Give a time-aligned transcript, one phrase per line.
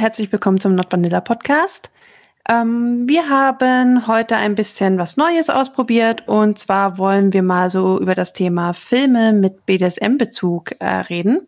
[0.00, 1.90] Herzlich willkommen zum Not Vanilla Podcast.
[2.48, 8.00] Ähm, wir haben heute ein bisschen was Neues ausprobiert und zwar wollen wir mal so
[8.00, 11.46] über das Thema Filme mit BDSM-Bezug äh, reden.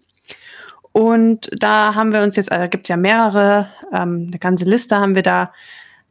[0.92, 4.98] Und da haben wir uns jetzt, also gibt es ja mehrere, ähm, eine ganze Liste
[4.98, 5.50] haben wir da,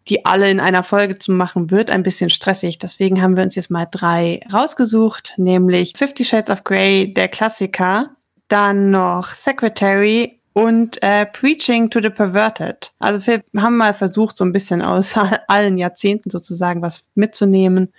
[0.08, 2.80] die alle in einer Folge zu machen, wird ein bisschen stressig.
[2.80, 8.16] Deswegen haben wir uns jetzt mal drei rausgesucht, nämlich Fifty Shades of Grey, der Klassiker,
[8.47, 12.91] dann noch Secretary und äh, Preaching to the Perverted.
[12.99, 15.15] Also wir haben mal versucht, so ein bisschen aus
[15.47, 17.93] allen Jahrzehnten sozusagen was mitzunehmen.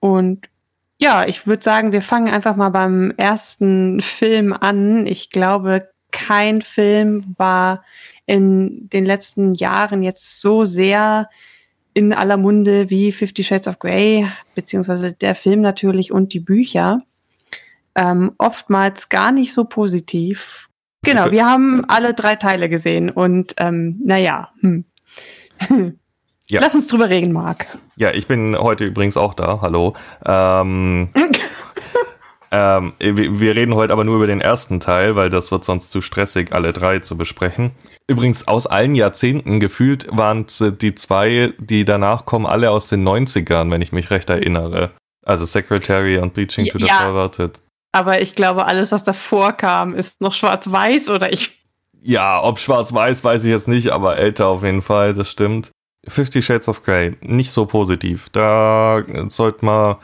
[0.00, 0.48] Und
[0.98, 5.06] ja, ich würde sagen, wir fangen einfach mal beim ersten Film an.
[5.06, 7.82] Ich glaube, kein Film war
[8.26, 11.28] in den letzten Jahren jetzt so sehr
[11.94, 17.02] in aller Munde wie Fifty Shades of Grey, beziehungsweise der Film natürlich und die Bücher.
[17.94, 20.68] Ähm, oftmals gar nicht so positiv.
[21.04, 24.84] Genau, wir haben alle drei Teile gesehen und ähm, naja, hm.
[26.48, 26.60] ja.
[26.60, 27.66] Lass uns drüber reden, Marc.
[27.96, 29.60] Ja, ich bin heute übrigens auch da.
[29.62, 29.94] Hallo.
[30.24, 31.10] Ähm,
[32.52, 36.02] ähm, wir reden heute aber nur über den ersten Teil, weil das wird sonst zu
[36.02, 37.72] stressig, alle drei zu besprechen.
[38.06, 43.72] Übrigens, aus allen Jahrzehnten gefühlt waren die zwei, die danach kommen, alle aus den 90ern,
[43.72, 44.92] wenn ich mich recht erinnere.
[45.24, 46.98] Also Secretary und Bleaching to the ja.
[46.98, 47.60] Perverted.
[47.92, 51.62] Aber ich glaube, alles, was davor kam, ist noch schwarz-weiß oder ich.
[52.00, 55.70] Ja, ob schwarz-weiß, weiß ich jetzt nicht, aber älter auf jeden Fall, das stimmt.
[56.08, 58.28] Fifty Shades of Grey, nicht so positiv.
[58.30, 59.96] Da sollte man.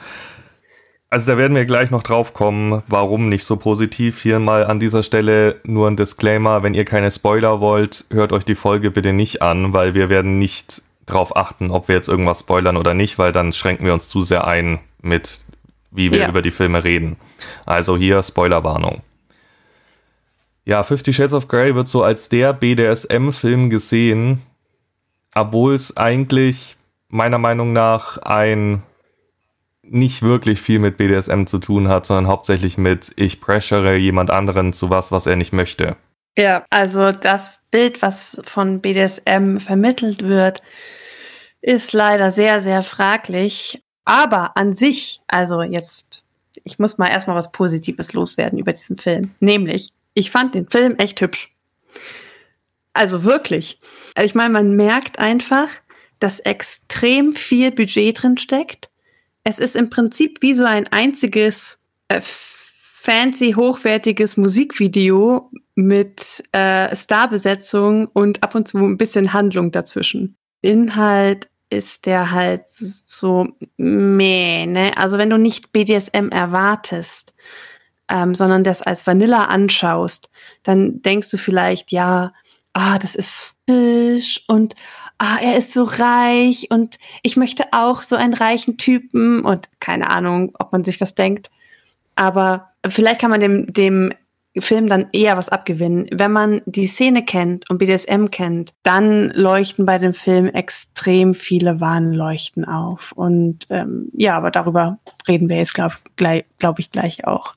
[1.10, 4.20] Also da werden wir gleich noch drauf kommen, warum nicht so positiv.
[4.20, 8.44] Hier mal an dieser Stelle nur ein Disclaimer, wenn ihr keine Spoiler wollt, hört euch
[8.44, 12.40] die Folge bitte nicht an, weil wir werden nicht drauf achten, ob wir jetzt irgendwas
[12.40, 15.46] spoilern oder nicht, weil dann schränken wir uns zu sehr ein mit
[15.98, 16.28] wie wir ja.
[16.28, 17.16] über die Filme reden.
[17.66, 19.02] Also hier Spoilerwarnung.
[20.64, 24.42] Ja, Fifty Shades of Grey wird so als der BDSM-Film gesehen,
[25.34, 26.76] obwohl es eigentlich
[27.08, 28.82] meiner Meinung nach ein
[29.82, 34.72] nicht wirklich viel mit BDSM zu tun hat, sondern hauptsächlich mit ich pressure jemand anderen
[34.72, 35.96] zu was, was er nicht möchte.
[36.36, 40.62] Ja, also das Bild, was von BDSM vermittelt wird,
[41.60, 43.82] ist leider sehr, sehr fraglich.
[44.08, 46.24] Aber an sich, also jetzt,
[46.64, 49.34] ich muss mal erstmal was Positives loswerden über diesen Film.
[49.38, 51.50] Nämlich, ich fand den Film echt hübsch.
[52.94, 53.78] Also wirklich.
[54.18, 55.68] Ich meine, man merkt einfach,
[56.20, 58.88] dass extrem viel Budget drin steckt.
[59.44, 68.06] Es ist im Prinzip wie so ein einziges äh, fancy, hochwertiges Musikvideo mit äh, Starbesetzung
[68.06, 70.34] und ab und zu ein bisschen Handlung dazwischen.
[70.62, 74.92] Inhalt ist der halt so meh, ne?
[74.96, 77.34] Also wenn du nicht BDSM erwartest,
[78.08, 80.30] ähm, sondern das als Vanilla anschaust,
[80.62, 82.32] dann denkst du vielleicht, ja,
[82.72, 84.74] ah, das ist Fisch und
[85.18, 90.10] ah, er ist so reich und ich möchte auch so einen reichen Typen und keine
[90.10, 91.50] Ahnung, ob man sich das denkt.
[92.16, 94.12] Aber vielleicht kann man dem, dem
[94.58, 96.08] Film dann eher was abgewinnen.
[96.10, 101.80] Wenn man die Szene kennt und BDSM kennt, dann leuchten bei dem Film extrem viele
[101.80, 103.12] Warnleuchten auf.
[103.12, 107.54] Und ähm, ja, aber darüber reden wir jetzt, glaube glaub ich, gleich auch.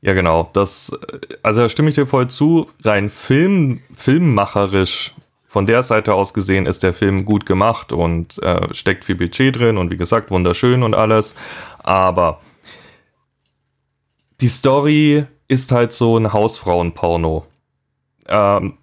[0.00, 0.50] Ja, genau.
[0.52, 0.92] Das,
[1.42, 2.70] also da stimme ich dir voll zu.
[2.84, 5.14] Rein Film, filmmacherisch
[5.48, 9.58] von der Seite aus gesehen ist der Film gut gemacht und äh, steckt viel Budget
[9.58, 11.34] drin und wie gesagt wunderschön und alles.
[11.78, 12.40] Aber
[14.40, 17.44] die Story ist halt so ein Hausfrauenporno.
[18.28, 18.78] Ähm,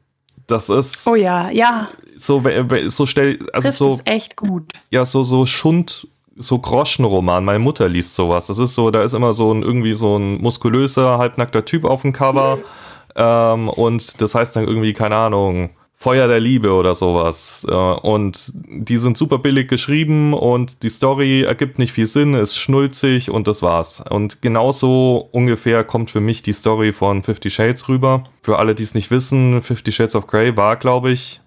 [0.47, 1.07] das ist.
[1.07, 1.89] Oh ja, ja.
[2.17, 2.43] So,
[2.87, 3.93] so stell, also Trifft so.
[3.93, 4.73] ist echt gut.
[4.89, 7.45] Ja, so, so Schund, so Groschenroman.
[7.45, 8.47] Meine Mutter liest sowas.
[8.47, 12.01] Das ist so, da ist immer so ein, irgendwie so ein muskulöser, halbnackter Typ auf
[12.01, 12.59] dem Cover.
[13.15, 17.65] ähm, und das heißt dann irgendwie, keine Ahnung, Feuer der Liebe oder sowas.
[17.65, 23.31] Und die sind super billig geschrieben und die Story ergibt nicht viel Sinn, ist schnulzig
[23.31, 24.03] und das war's.
[24.09, 28.23] Und genauso ungefähr kommt für mich die Story von Fifty Shades rüber.
[28.43, 31.41] Für alle, die es nicht wissen, Fifty Shades of Grey war, glaube ich,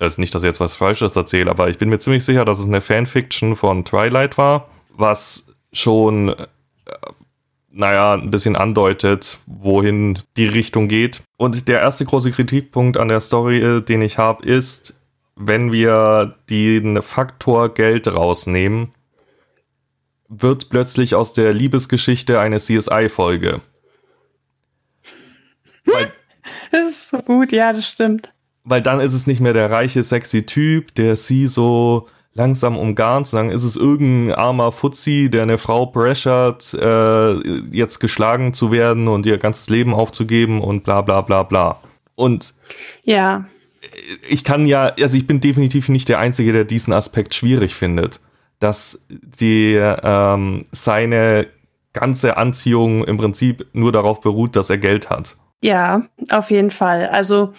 [0.00, 2.60] also nicht, dass ich jetzt was Falsches erzähle, aber ich bin mir ziemlich sicher, dass
[2.60, 6.44] es eine Fanfiction von Twilight war, was schon äh,
[7.70, 11.22] naja, ein bisschen andeutet, wohin die Richtung geht.
[11.36, 14.94] Und der erste große Kritikpunkt an der Story, äh, den ich habe, ist,
[15.36, 18.92] wenn wir den Faktor Geld rausnehmen,
[20.28, 23.60] wird plötzlich aus der Liebesgeschichte eine CSI-Folge.
[26.70, 28.32] das ist so gut, ja, das stimmt.
[28.64, 32.06] Weil dann ist es nicht mehr der reiche, sexy Typ, der sie so
[32.38, 37.34] langsam umgarnt, sondern ist es irgendein armer Fuzzi, der eine Frau pressured, äh,
[37.76, 41.80] jetzt geschlagen zu werden und ihr ganzes Leben aufzugeben und bla bla bla bla.
[42.14, 42.54] Und
[43.02, 43.44] ja.
[44.28, 48.20] ich kann ja, also ich bin definitiv nicht der Einzige, der diesen Aspekt schwierig findet,
[48.60, 51.48] dass die ähm, seine
[51.92, 55.36] ganze Anziehung im Prinzip nur darauf beruht, dass er Geld hat.
[55.60, 57.08] Ja, auf jeden Fall.
[57.08, 57.52] Also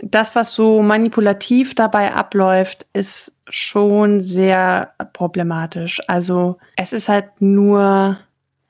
[0.00, 6.00] das, was so manipulativ dabei abläuft, ist schon sehr problematisch.
[6.06, 8.18] Also es ist halt nur,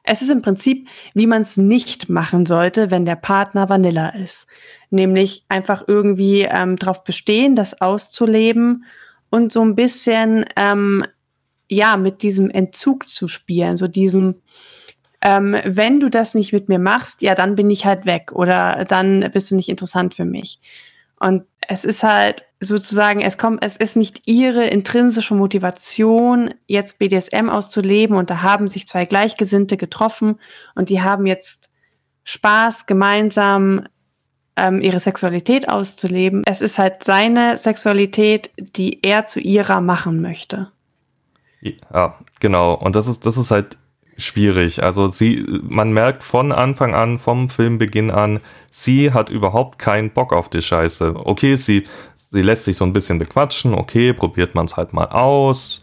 [0.03, 4.47] es ist im Prinzip, wie man es nicht machen sollte, wenn der Partner Vanilla ist.
[4.91, 8.85] Nämlich einfach irgendwie ähm, darauf bestehen, das auszuleben
[9.31, 11.05] und so ein bisschen, ähm,
[11.69, 14.37] ja, mit diesem Entzug zu spielen, so diesem,
[15.21, 18.85] ähm, wenn du das nicht mit mir machst, ja, dann bin ich halt weg oder
[18.85, 20.61] dann bist du nicht interessant für mich.
[21.19, 27.49] Und es ist halt sozusagen, es kommt, es ist nicht ihre intrinsische Motivation, jetzt BDSM
[27.49, 30.41] auszuleben und da haben sich zwei Gleichgesinnte getroffen
[30.75, 31.71] und die haben jetzt
[32.25, 33.87] Spaß, gemeinsam
[34.57, 36.43] ähm, ihre Sexualität auszuleben.
[36.47, 40.71] Es ist halt seine Sexualität, die er zu ihrer machen möchte.
[41.61, 42.75] Ja, genau.
[42.75, 43.79] Und das ist, das ist halt
[44.17, 44.83] schwierig.
[44.83, 48.41] Also sie, man merkt von Anfang an, vom Filmbeginn an,
[48.71, 51.15] sie hat überhaupt keinen Bock auf die Scheiße.
[51.17, 51.85] Okay, sie,
[52.15, 55.83] sie lässt sich so ein bisschen bequatschen, okay, probiert man es halt mal aus.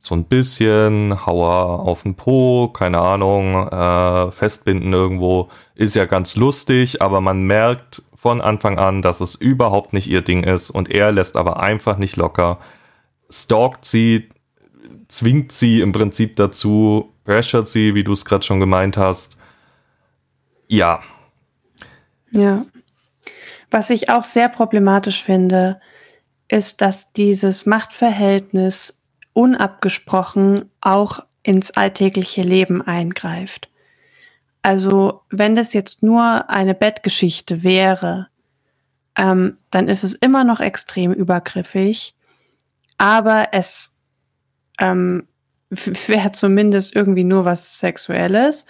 [0.00, 6.36] So ein bisschen, Hauer auf den Po, keine Ahnung, äh, festbinden irgendwo, ist ja ganz
[6.36, 10.88] lustig, aber man merkt von Anfang an, dass es überhaupt nicht ihr Ding ist und
[10.88, 12.58] er lässt aber einfach nicht locker,
[13.28, 14.28] stalkt sie,
[15.08, 19.36] zwingt sie im Prinzip dazu, pressured sie, wie du es gerade schon gemeint hast.
[20.66, 21.02] Ja.
[22.30, 22.62] Ja.
[23.70, 25.78] Was ich auch sehr problematisch finde,
[26.48, 29.02] ist, dass dieses Machtverhältnis
[29.34, 33.68] unabgesprochen auch ins alltägliche Leben eingreift.
[34.62, 38.28] Also wenn das jetzt nur eine Bettgeschichte wäre,
[39.18, 42.14] ähm, dann ist es immer noch extrem übergriffig,
[42.96, 43.98] aber es
[44.80, 45.28] ähm,
[45.70, 48.66] wäre zumindest irgendwie nur was Sexuelles.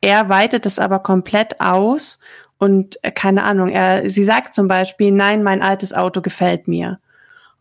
[0.00, 2.18] Er weitet es aber komplett aus
[2.58, 7.00] und äh, keine Ahnung, er, sie sagt zum Beispiel, nein, mein altes Auto gefällt mir.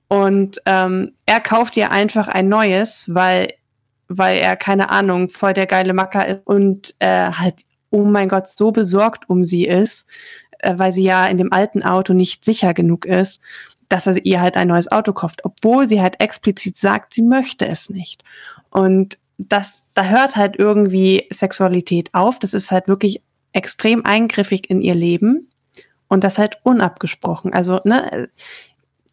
[0.07, 3.53] Und ähm, er kauft ihr einfach ein neues, weil,
[4.09, 7.55] weil er, keine Ahnung, voll der geile Macker ist und äh, halt,
[7.91, 10.05] oh mein Gott, so besorgt um sie ist,
[10.59, 13.41] äh, weil sie ja in dem alten Auto nicht sicher genug ist
[13.91, 17.67] dass er ihr halt ein neues Auto kauft, obwohl sie halt explizit sagt, sie möchte
[17.67, 18.23] es nicht.
[18.69, 22.39] Und das, da hört halt irgendwie Sexualität auf.
[22.39, 23.21] Das ist halt wirklich
[23.53, 25.49] extrem eingriffig in ihr Leben
[26.07, 27.53] und das halt unabgesprochen.
[27.53, 28.29] Also, ne,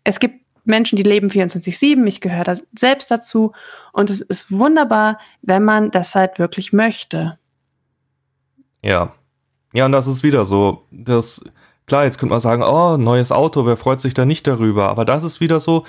[0.04, 3.52] es gibt Menschen, die leben 24-7, ich gehöre da selbst dazu
[3.92, 7.38] und es ist wunderbar, wenn man das halt wirklich möchte.
[8.82, 9.14] Ja.
[9.74, 11.42] Ja, und das ist wieder so, das,
[11.88, 14.88] klar, jetzt könnte man sagen, oh, neues Auto, wer freut sich da nicht darüber?
[14.88, 15.84] Aber das ist wieder so,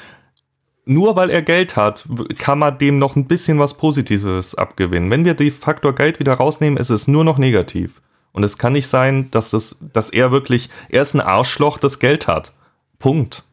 [0.85, 2.05] nur weil er Geld hat,
[2.39, 5.11] kann man dem noch ein bisschen was Positives abgewinnen.
[5.11, 8.01] Wenn wir den Faktor Geld wieder rausnehmen, ist es nur noch negativ.
[8.31, 11.99] Und es kann nicht sein, dass, das, dass er wirklich, er ist ein Arschloch, das
[11.99, 12.53] Geld hat.
[12.97, 13.43] Punkt.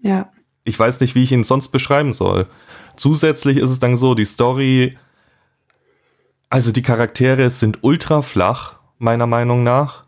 [0.00, 0.28] Ja.
[0.64, 2.46] Ich weiß nicht, wie ich ihn sonst beschreiben soll.
[2.96, 4.98] Zusätzlich ist es dann so, die Story,
[6.50, 10.04] also die Charaktere sind ultra flach, meiner Meinung nach.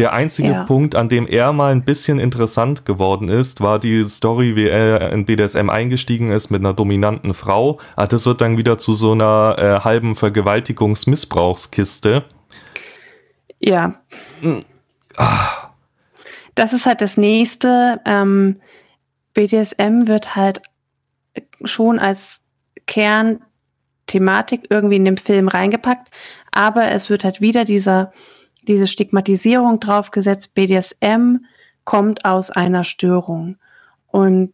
[0.00, 0.64] Der einzige ja.
[0.64, 5.12] Punkt, an dem er mal ein bisschen interessant geworden ist, war die Story, wie er
[5.12, 7.78] in BDSM eingestiegen ist mit einer dominanten Frau.
[7.96, 12.24] Ah, das wird dann wieder zu so einer äh, halben Vergewaltigungsmissbrauchskiste.
[13.58, 14.00] Ja.
[14.40, 14.64] Hm.
[15.18, 15.68] Ah.
[16.54, 18.00] Das ist halt das nächste.
[18.06, 18.58] Ähm,
[19.34, 20.62] BDSM wird halt
[21.62, 22.40] schon als
[22.86, 26.10] Kernthematik irgendwie in dem Film reingepackt,
[26.52, 28.14] aber es wird halt wieder dieser
[28.70, 31.44] diese Stigmatisierung draufgesetzt, BDSM
[31.84, 33.56] kommt aus einer Störung.
[34.06, 34.52] Und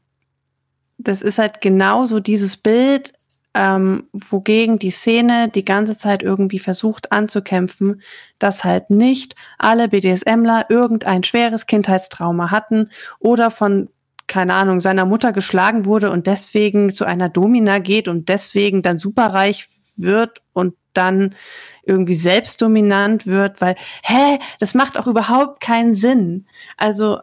[0.98, 3.12] das ist halt genauso dieses Bild,
[3.52, 8.02] ähm, wogegen die Szene die ganze Zeit irgendwie versucht anzukämpfen,
[8.38, 13.90] dass halt nicht alle BDSMler irgendein schweres Kindheitstrauma hatten oder von
[14.28, 18.98] keine Ahnung, seiner Mutter geschlagen wurde und deswegen zu einer Domina geht und deswegen dann
[18.98, 21.36] superreich wird und dann
[21.86, 26.46] irgendwie selbstdominant wird, weil, hä, das macht auch überhaupt keinen Sinn.
[26.76, 27.20] Also,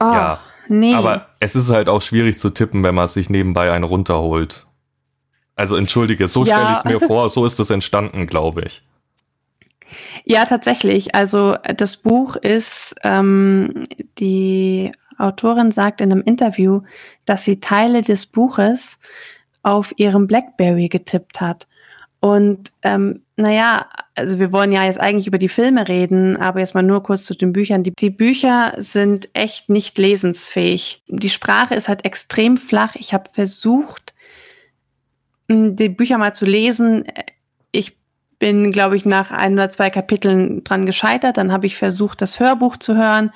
[0.00, 0.94] oh, ja, nee.
[0.94, 4.66] Aber es ist halt auch schwierig zu tippen, wenn man sich nebenbei einen runterholt.
[5.56, 6.54] Also entschuldige, so ja.
[6.54, 8.82] stelle ich es mir vor, so ist das entstanden, glaube ich.
[10.24, 11.16] Ja, tatsächlich.
[11.16, 13.82] Also das Buch ist, ähm,
[14.18, 16.82] die Autorin sagt in einem Interview,
[17.24, 18.98] dass sie Teile des Buches
[19.62, 21.66] auf ihrem Blackberry getippt hat.
[22.20, 26.74] Und ähm, naja, also wir wollen ja jetzt eigentlich über die Filme reden, aber jetzt
[26.74, 27.84] mal nur kurz zu den Büchern.
[27.84, 31.04] Die, die Bücher sind echt nicht lesensfähig.
[31.06, 32.96] Die Sprache ist halt extrem flach.
[32.96, 34.12] Ich habe versucht,
[35.48, 37.04] die Bücher mal zu lesen.
[37.70, 37.96] Ich
[38.40, 41.36] bin, glaube ich, nach ein oder zwei Kapiteln dran gescheitert.
[41.36, 43.30] Dann habe ich versucht, das Hörbuch zu hören.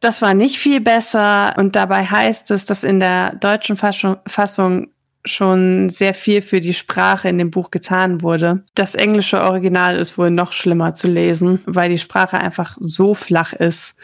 [0.00, 1.54] Das war nicht viel besser.
[1.56, 4.88] Und dabei heißt es, dass in der deutschen Fassung
[5.28, 8.64] schon sehr viel für die Sprache in dem Buch getan wurde.
[8.74, 13.52] Das englische Original ist wohl noch schlimmer zu lesen, weil die Sprache einfach so flach
[13.52, 13.94] ist,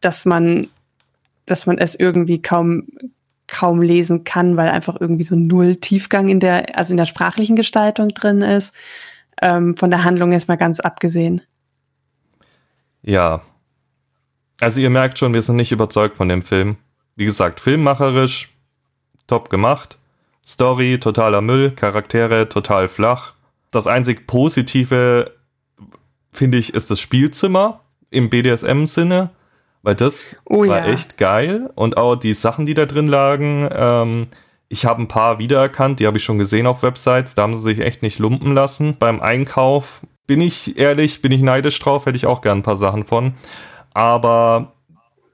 [0.00, 0.68] dass man,
[1.46, 2.86] dass man es irgendwie kaum,
[3.48, 7.56] kaum lesen kann, weil einfach irgendwie so null Tiefgang in der, also in der sprachlichen
[7.56, 8.74] Gestaltung drin ist.
[9.42, 11.42] Ähm, von der Handlung ist mal ganz abgesehen.
[13.02, 13.42] Ja.
[14.60, 16.76] Also ihr merkt schon, wir sind nicht überzeugt von dem Film.
[17.14, 18.48] Wie gesagt, filmmacherisch
[19.26, 19.98] top gemacht.
[20.46, 23.32] Story totaler Müll, Charaktere total flach.
[23.70, 25.32] Das einzig Positive,
[26.32, 29.30] finde ich, ist das Spielzimmer im BDSM-Sinne,
[29.82, 30.92] weil das oh, war ja.
[30.92, 31.70] echt geil.
[31.74, 34.28] Und auch die Sachen, die da drin lagen, ähm,
[34.68, 37.62] ich habe ein paar wiedererkannt, die habe ich schon gesehen auf Websites, da haben sie
[37.62, 38.96] sich echt nicht lumpen lassen.
[38.98, 42.76] Beim Einkauf bin ich ehrlich, bin ich neidisch drauf, hätte ich auch gern ein paar
[42.76, 43.34] Sachen von.
[43.94, 44.72] Aber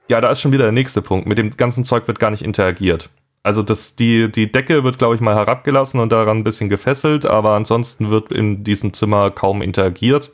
[0.07, 1.27] ja, da ist schon wieder der nächste Punkt.
[1.27, 3.09] Mit dem ganzen Zeug wird gar nicht interagiert.
[3.43, 7.25] Also das, die, die Decke wird, glaube ich, mal herabgelassen und daran ein bisschen gefesselt,
[7.25, 10.31] aber ansonsten wird in diesem Zimmer kaum interagiert.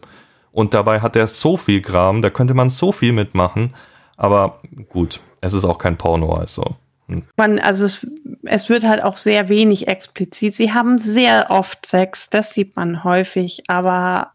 [0.52, 3.76] Und dabei hat er so viel Kram, da könnte man so viel mitmachen.
[4.16, 6.76] Aber gut, es ist auch kein Porno, also.
[7.08, 7.24] Hm.
[7.36, 8.06] Man, also es,
[8.44, 10.54] es wird halt auch sehr wenig explizit.
[10.54, 14.34] Sie haben sehr oft Sex, das sieht man häufig, aber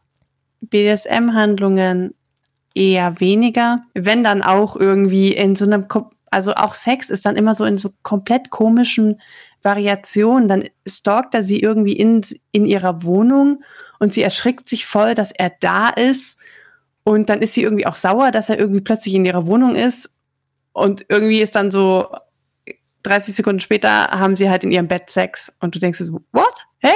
[0.63, 2.15] BDSM-Handlungen
[2.75, 3.83] eher weniger.
[3.95, 5.87] Wenn dann auch irgendwie in so einem
[6.35, 9.21] also auch Sex ist dann immer so in so komplett komischen
[9.63, 10.49] Variationen.
[10.49, 13.63] Dann stalkt er sie irgendwie in, in ihrer Wohnung
[14.01, 16.39] und sie erschrickt sich voll, dass er da ist.
[17.05, 20.15] Und dann ist sie irgendwie auch sauer, dass er irgendwie plötzlich in ihrer Wohnung ist.
[20.73, 22.09] Und irgendwie ist dann so
[23.05, 25.55] 30 Sekunden später haben sie halt in ihrem Bett Sex.
[25.61, 26.67] Und du denkst so, what?
[26.79, 26.95] Hä?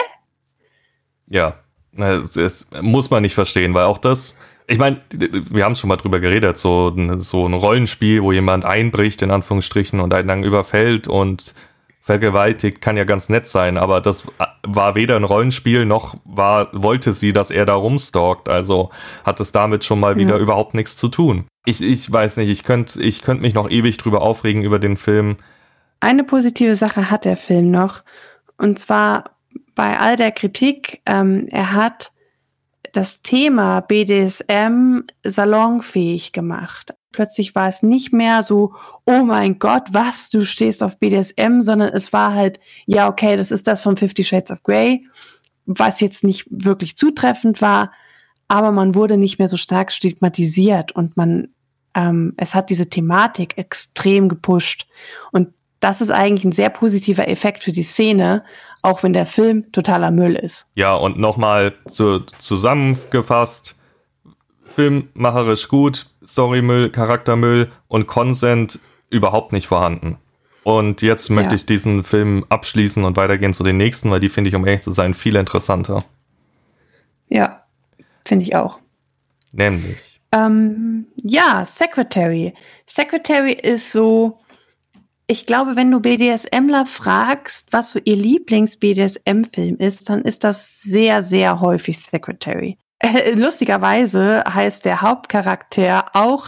[1.29, 1.61] Ja,
[1.93, 4.37] das muss man nicht verstehen, weil auch das
[4.69, 9.23] ich meine, wir haben schon mal drüber geredet, so, so ein Rollenspiel, wo jemand einbricht,
[9.23, 11.55] in Anführungsstrichen, und einen dann überfällt und
[12.03, 14.29] vergewaltigt, kann ja ganz nett sein, aber das
[14.67, 18.91] war weder ein Rollenspiel, noch war, wollte sie, dass er da rumstalkt, also
[19.25, 20.19] hat es damit schon mal ja.
[20.19, 21.47] wieder überhaupt nichts zu tun.
[21.65, 24.97] Ich, ich weiß nicht, ich könnte ich könnt mich noch ewig drüber aufregen über den
[24.97, 25.37] Film.
[26.01, 28.03] Eine positive Sache hat der Film noch,
[28.57, 29.31] und zwar
[29.75, 32.13] bei all der Kritik, ähm, er hat
[32.93, 36.95] das Thema BDSM salonfähig gemacht.
[37.13, 38.75] Plötzlich war es nicht mehr so,
[39.07, 43.51] oh mein Gott, was, du stehst auf BDSM, sondern es war halt, ja, okay, das
[43.51, 45.07] ist das von Fifty Shades of Grey,
[45.67, 47.93] was jetzt nicht wirklich zutreffend war,
[48.49, 51.49] aber man wurde nicht mehr so stark stigmatisiert und man,
[51.95, 54.87] ähm, es hat diese Thematik extrem gepusht.
[55.33, 55.49] Und
[55.81, 58.45] das ist eigentlich ein sehr positiver Effekt für die Szene,
[58.83, 60.67] auch wenn der Film totaler Müll ist.
[60.75, 63.77] Ja, und nochmal zu, zusammengefasst,
[64.67, 68.79] filmmacherisch gut, Storymüll, Charaktermüll und Consent
[69.11, 70.19] überhaupt nicht vorhanden.
[70.63, 71.57] Und jetzt möchte ja.
[71.57, 74.83] ich diesen Film abschließen und weitergehen zu den nächsten, weil die finde ich, um ehrlich
[74.83, 76.05] zu sein, viel interessanter.
[77.29, 77.63] Ja,
[78.25, 78.79] finde ich auch.
[79.53, 80.21] Nämlich.
[80.31, 82.53] Ähm, ja, Secretary.
[82.85, 84.39] Secretary ist so
[85.31, 91.23] ich glaube, wenn du BDSMler fragst, was so ihr Lieblings-BDSM-Film ist, dann ist das sehr,
[91.23, 92.79] sehr häufig Secretary.
[92.99, 96.47] Äh, lustigerweise heißt der Hauptcharakter auch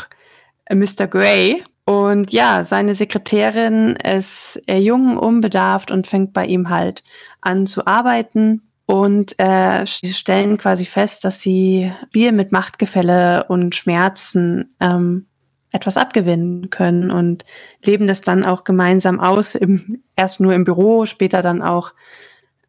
[0.73, 1.07] Mr.
[1.07, 1.63] Grey.
[1.85, 7.03] Und ja, seine Sekretärin ist jung, unbedarft und fängt bei ihm halt
[7.43, 8.63] an zu arbeiten.
[8.87, 15.27] Und äh, stellen quasi fest, dass sie Bier mit Machtgefälle und Schmerzen ähm,
[15.73, 17.45] etwas abgewinnen können und
[17.85, 21.93] leben das dann auch gemeinsam aus, im, erst nur im Büro, später dann auch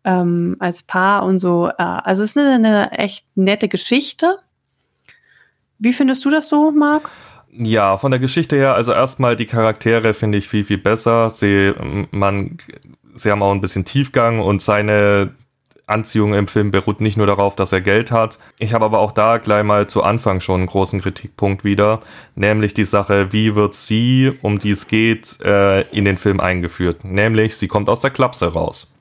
[0.04, 1.68] ähm, als Paar und so.
[1.68, 4.40] Äh, also es ist eine, eine echt nette Geschichte.
[5.80, 7.10] Wie findest du das so, Marc?
[7.52, 11.30] Ja, von der Geschichte her, also erstmal die Charaktere finde ich viel, viel besser.
[11.30, 11.74] Sie,
[12.12, 12.58] man,
[13.14, 15.32] sie haben auch ein bisschen Tiefgang und seine
[15.92, 18.40] Anziehung im Film beruht nicht nur darauf, dass er Geld hat.
[18.60, 22.02] Ich habe aber auch da gleich mal zu Anfang schon einen großen Kritikpunkt wieder,
[22.36, 27.04] nämlich die Sache, wie wird sie, um die es geht, äh, in den Film eingeführt.
[27.04, 28.92] Nämlich, sie kommt aus der Klapse raus,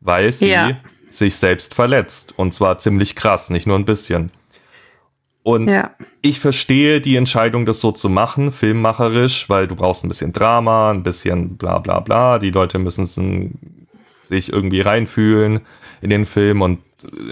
[0.00, 0.76] weil sie ja.
[1.08, 2.34] sich selbst verletzt.
[2.36, 4.30] Und zwar ziemlich krass, nicht nur ein bisschen.
[5.44, 5.90] Und ja.
[6.22, 10.90] ich verstehe die Entscheidung, das so zu machen, filmmacherisch, weil du brauchst ein bisschen Drama,
[10.90, 12.38] ein bisschen bla bla bla.
[12.38, 13.76] Die Leute müssen
[14.28, 15.60] sich irgendwie reinfühlen
[16.00, 16.80] in den Film und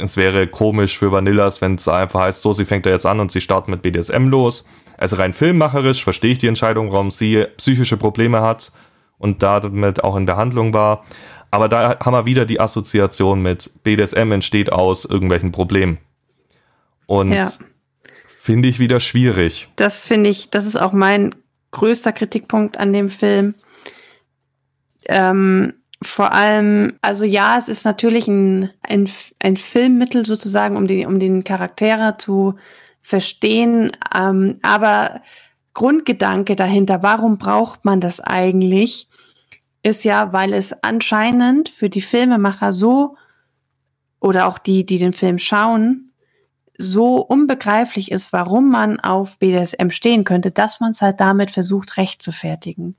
[0.02, 3.20] es wäre komisch für Vanillas, wenn es einfach heißt, so, sie fängt da jetzt an
[3.20, 4.68] und sie startet mit BDSM los.
[4.98, 8.72] Also rein filmmacherisch verstehe ich die Entscheidung, warum sie psychische Probleme hat
[9.18, 11.04] und damit auch in Behandlung war.
[11.50, 15.98] Aber da haben wir wieder die Assoziation mit BDSM entsteht aus irgendwelchen Problemen.
[17.06, 17.48] Und ja.
[18.26, 19.68] finde ich wieder schwierig.
[19.76, 21.34] Das finde ich, das ist auch mein
[21.72, 23.54] größter Kritikpunkt an dem Film.
[25.06, 29.08] Ähm, vor allem, also ja, es ist natürlich ein, ein,
[29.40, 32.54] ein Filmmittel sozusagen, um, die, um den Charaktere zu
[33.00, 35.22] verstehen, ähm, aber
[35.74, 39.08] Grundgedanke dahinter, warum braucht man das eigentlich,
[39.82, 43.16] ist ja, weil es anscheinend für die Filmemacher so
[44.20, 46.12] oder auch die, die den Film schauen,
[46.78, 51.96] so unbegreiflich ist, warum man auf BDSM stehen könnte, dass man es halt damit versucht,
[51.96, 52.96] recht zu fertigen.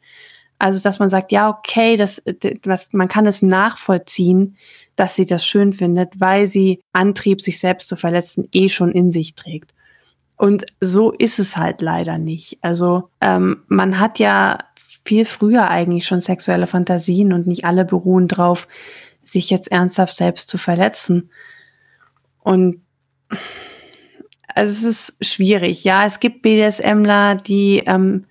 [0.64, 2.24] Also, dass man sagt, ja, okay, das,
[2.62, 4.56] das, man kann es nachvollziehen,
[4.96, 9.12] dass sie das schön findet, weil sie Antrieb, sich selbst zu verletzen, eh schon in
[9.12, 9.74] sich trägt.
[10.38, 12.60] Und so ist es halt leider nicht.
[12.62, 14.58] Also, ähm, man hat ja
[15.04, 18.70] viel früher eigentlich schon sexuelle Fantasien und nicht alle beruhen drauf,
[19.22, 21.30] sich jetzt ernsthaft selbst zu verletzen.
[22.40, 22.80] Und
[24.48, 25.84] also es ist schwierig.
[25.84, 28.28] Ja, es gibt BDSMler, die ähm,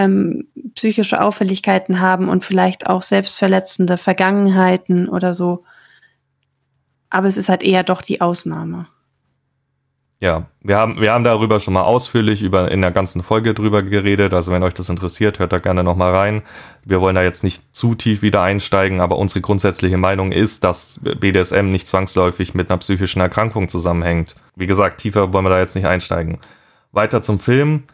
[0.00, 5.62] ähm, psychische Auffälligkeiten haben und vielleicht auch selbstverletzende Vergangenheiten oder so.
[7.10, 8.86] Aber es ist halt eher doch die Ausnahme.
[10.22, 13.82] Ja, wir haben, wir haben darüber schon mal ausführlich über, in der ganzen Folge drüber
[13.82, 14.34] geredet.
[14.34, 16.42] Also wenn euch das interessiert, hört da gerne nochmal rein.
[16.84, 21.00] Wir wollen da jetzt nicht zu tief wieder einsteigen, aber unsere grundsätzliche Meinung ist, dass
[21.02, 24.36] BDSM nicht zwangsläufig mit einer psychischen Erkrankung zusammenhängt.
[24.56, 26.38] Wie gesagt, tiefer wollen wir da jetzt nicht einsteigen.
[26.92, 27.84] Weiter zum Film.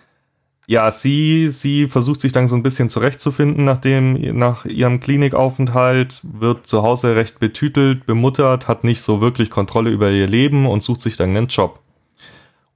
[0.69, 6.67] Ja, sie, sie versucht sich dann so ein bisschen zurechtzufinden nachdem, nach ihrem Klinikaufenthalt, wird
[6.67, 11.01] zu Hause recht betütelt, bemuttert, hat nicht so wirklich Kontrolle über ihr Leben und sucht
[11.01, 11.81] sich dann einen Job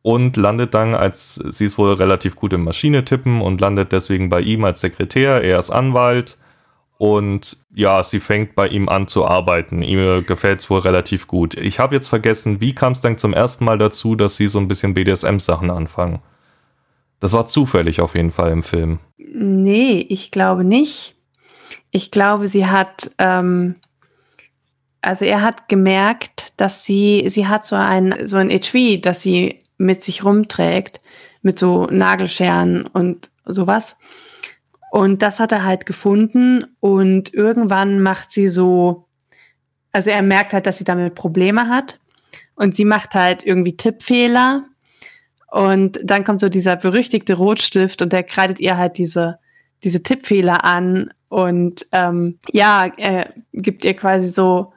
[0.03, 4.41] und landet dann als, sie ist wohl relativ gut im Maschinetippen und landet deswegen bei
[4.41, 6.39] ihm als Sekretär, er ist Anwalt
[6.97, 9.83] und ja, sie fängt bei ihm an zu arbeiten.
[9.83, 11.55] Ihm gefällt es wohl relativ gut.
[11.57, 14.59] Ich habe jetzt vergessen, wie kam es dann zum ersten Mal dazu, dass sie so
[14.59, 16.21] ein bisschen BDSM-Sachen anfangen?
[17.21, 18.99] Das war zufällig auf jeden Fall im Film.
[19.19, 21.17] Nee, ich glaube nicht.
[21.91, 23.77] Ich glaube, sie hat, ähm,
[25.03, 29.61] also er hat gemerkt, dass sie, sie hat so ein, so ein Etui, das sie
[29.77, 31.01] mit sich rumträgt,
[31.43, 33.99] mit so Nagelscheren und sowas.
[34.91, 39.07] Und das hat er halt gefunden und irgendwann macht sie so,
[39.93, 42.01] also er merkt halt, dass sie damit Probleme hat
[42.57, 44.65] und sie macht halt irgendwie Tippfehler
[45.51, 49.39] und dann kommt so dieser berüchtigte Rotstift und der kreidet ihr halt diese,
[49.83, 54.73] diese Tippfehler an und ähm, ja, er gibt ihr quasi so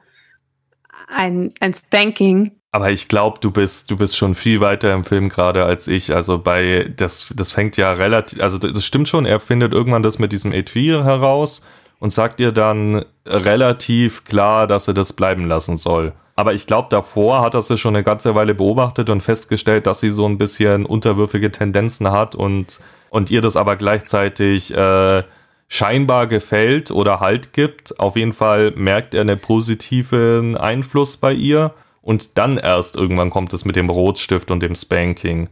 [1.08, 5.28] ein, ein Spanking aber ich glaube, du bist, du bist schon viel weiter im Film
[5.28, 6.12] gerade als ich.
[6.12, 10.18] Also bei, das, das fängt ja relativ, also das stimmt schon, er findet irgendwann das
[10.18, 11.64] mit diesem Etui heraus
[12.00, 16.14] und sagt ihr dann relativ klar, dass er das bleiben lassen soll.
[16.36, 20.00] Aber ich glaube, davor hat er sie schon eine ganze Weile beobachtet und festgestellt, dass
[20.00, 25.22] sie so ein bisschen unterwürfige Tendenzen hat und, und ihr das aber gleichzeitig äh,
[25.68, 28.00] scheinbar gefällt oder Halt gibt.
[28.00, 33.52] Auf jeden Fall merkt er einen positiven Einfluss bei ihr und dann erst irgendwann kommt
[33.52, 35.48] es mit dem Rotstift und dem Spanking.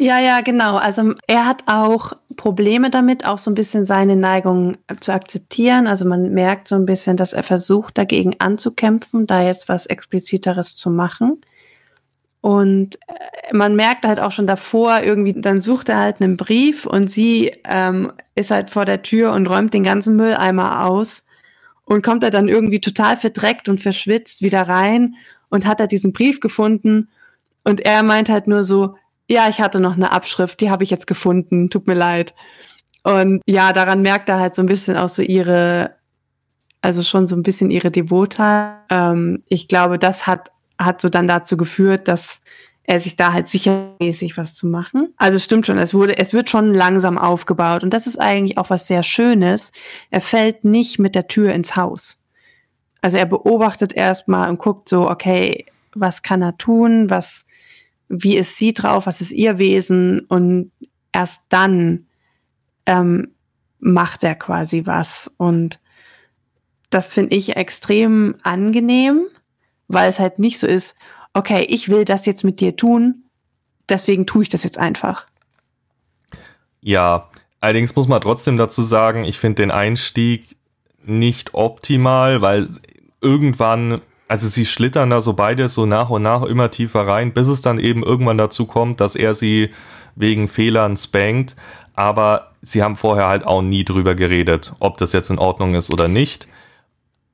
[0.00, 0.76] Ja, ja, genau.
[0.76, 5.88] Also er hat auch Probleme damit, auch so ein bisschen seine Neigung zu akzeptieren.
[5.88, 10.76] Also man merkt so ein bisschen, dass er versucht, dagegen anzukämpfen, da jetzt was Expliziteres
[10.76, 11.40] zu machen.
[12.40, 16.86] Und äh, man merkt halt auch schon davor, irgendwie, dann sucht er halt einen Brief
[16.86, 21.26] und sie ähm, ist halt vor der Tür und räumt den ganzen Mülleimer aus
[21.84, 25.16] und kommt er dann irgendwie total verdreckt und verschwitzt wieder rein
[25.50, 27.08] und hat er diesen Brief gefunden
[27.64, 28.94] und er meint halt nur so,
[29.28, 32.34] ja, ich hatte noch eine Abschrift, die habe ich jetzt gefunden, tut mir leid.
[33.04, 35.94] Und ja, daran merkt er halt so ein bisschen auch so ihre,
[36.80, 38.74] also schon so ein bisschen ihre Devotheit.
[38.90, 42.40] Ähm, ich glaube, das hat, hat so dann dazu geführt, dass
[42.82, 45.12] er sich da halt sichermäßig was zu machen.
[45.18, 48.70] Also stimmt schon, es wurde, es wird schon langsam aufgebaut und das ist eigentlich auch
[48.70, 49.72] was sehr Schönes.
[50.10, 52.22] Er fällt nicht mit der Tür ins Haus
[53.00, 57.46] also er beobachtet erstmal und guckt so, okay, was kann er tun, was,
[58.08, 60.72] wie ist sie drauf, was ist ihr Wesen und
[61.12, 62.06] erst dann
[62.86, 63.34] ähm,
[63.80, 65.80] macht er quasi was und
[66.90, 69.26] das finde ich extrem angenehm,
[69.88, 70.96] weil es halt nicht so ist,
[71.34, 73.24] okay, ich will das jetzt mit dir tun,
[73.88, 75.26] deswegen tue ich das jetzt einfach.
[76.80, 77.28] Ja,
[77.60, 80.56] allerdings muss man trotzdem dazu sagen, ich finde den Einstieg
[81.04, 82.68] nicht optimal, weil
[83.20, 87.48] irgendwann, also sie schlittern da so beide so nach und nach immer tiefer rein, bis
[87.48, 89.70] es dann eben irgendwann dazu kommt, dass er sie
[90.14, 91.56] wegen Fehlern spankt.
[91.94, 95.92] Aber sie haben vorher halt auch nie drüber geredet, ob das jetzt in Ordnung ist
[95.92, 96.46] oder nicht.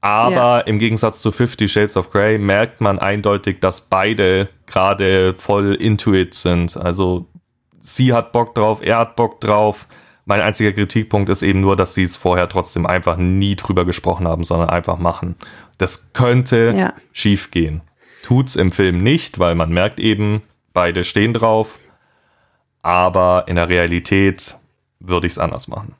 [0.01, 0.61] Aber ja.
[0.61, 6.35] im Gegensatz zu Fifty Shades of Grey merkt man eindeutig, dass beide gerade voll Intuit
[6.35, 6.77] sind.
[6.77, 7.27] Also
[7.81, 9.89] sie hat Bock drauf, er hat Bock drauf.
[10.27, 14.29] Mein einziger Kritikpunkt ist eben nur, dass sie es vorher trotzdem einfach nie drüber gesprochen
[14.29, 15.37] haben, sondern einfach machen.
[15.79, 16.95] Das könnte ja.
[17.13, 17.83] schief gehen.
[18.23, 21.79] Tut's im Film nicht, weil man merkt eben, beide stehen drauf.
[22.83, 24.57] Aber in der Realität
[25.01, 25.95] würde ich es anders machen.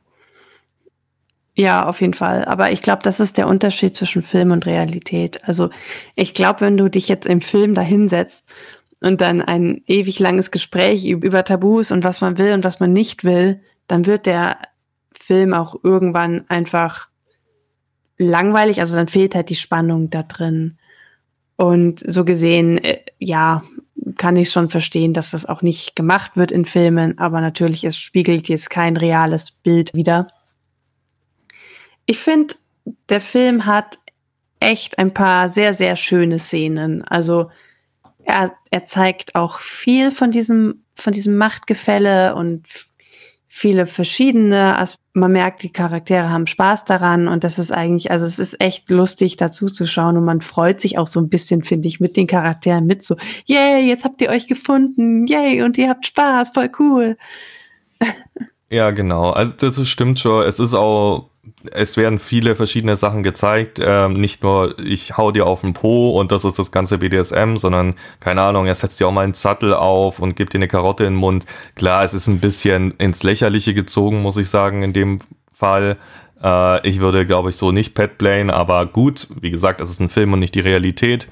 [1.57, 2.45] Ja, auf jeden Fall.
[2.47, 5.45] Aber ich glaube, das ist der Unterschied zwischen Film und Realität.
[5.45, 5.71] Also
[6.17, 8.49] ich glaube, wenn du dich jetzt im Film dahinsetzt
[9.01, 12.93] und dann ein ewig langes Gespräch über Tabus und was man will und was man
[12.93, 14.59] nicht will, dann wird der
[15.13, 17.09] Film auch irgendwann einfach
[18.19, 18.81] langweilig.
[18.81, 20.79] Also dann fehlt halt die Spannung da drin.
[21.57, 23.63] Und so gesehen, äh, ja,
[24.17, 27.97] kann ich schon verstehen, dass das auch nicht gemacht wird in Filmen, aber natürlich, es
[27.97, 30.29] spiegelt jetzt kein reales Bild wider.
[32.07, 32.55] Ich finde,
[33.09, 33.99] der Film hat
[34.61, 37.03] echt ein paar sehr, sehr schöne Szenen.
[37.05, 37.51] Also
[38.25, 42.67] er, er zeigt auch viel von diesem, von diesem Machtgefälle und
[43.57, 44.85] viele verschiedene.
[45.13, 48.91] Man merkt, die Charaktere haben Spaß daran und das ist eigentlich, also es ist echt
[48.91, 52.17] lustig dazu zu schauen und man freut sich auch so ein bisschen, finde ich, mit
[52.17, 56.51] den Charakteren mit so, yay, jetzt habt ihr euch gefunden, yay, und ihr habt Spaß,
[56.53, 57.17] voll cool.
[58.71, 59.31] Ja, genau.
[59.31, 60.43] Also das stimmt schon.
[60.49, 61.31] Es ist auch
[61.71, 63.81] es werden viele verschiedene Sachen gezeigt.
[63.83, 67.57] Ähm, nicht nur, ich hau dir auf den Po und das ist das ganze BDSM,
[67.57, 70.69] sondern, keine Ahnung, er setzt dir auch mal einen Sattel auf und gibt dir eine
[70.69, 71.47] Karotte in den Mund.
[71.75, 75.19] Klar, es ist ein bisschen ins Lächerliche gezogen, muss ich sagen, in dem
[75.53, 75.97] Fall.
[76.43, 80.01] Äh, ich würde, glaube ich, so nicht Pet playen, aber gut, wie gesagt, es ist
[80.01, 81.29] ein Film und nicht die Realität.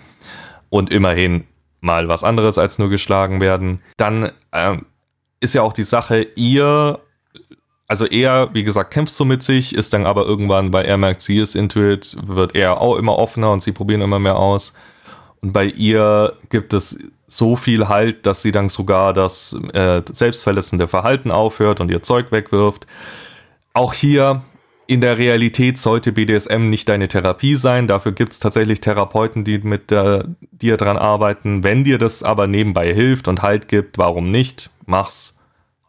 [0.70, 1.44] Und immerhin
[1.80, 3.80] mal was anderes als nur geschlagen werden.
[3.98, 4.78] Dann äh,
[5.40, 7.00] ist ja auch die Sache, ihr
[7.92, 11.20] also er, wie gesagt, kämpft so mit sich, ist dann aber irgendwann, weil er merkt,
[11.20, 14.72] sie ist Intuit, wird er auch immer offener und sie probieren immer mehr aus.
[15.42, 20.88] Und bei ihr gibt es so viel Halt, dass sie dann sogar das äh, selbstverletzende
[20.88, 22.86] Verhalten aufhört und ihr Zeug wegwirft.
[23.74, 24.40] Auch hier
[24.86, 27.88] in der Realität sollte BDSM nicht deine Therapie sein.
[27.88, 31.62] Dafür gibt es tatsächlich Therapeuten, die mit der, dir dran arbeiten.
[31.62, 34.70] Wenn dir das aber nebenbei hilft und Halt gibt, warum nicht?
[34.86, 35.38] Mach's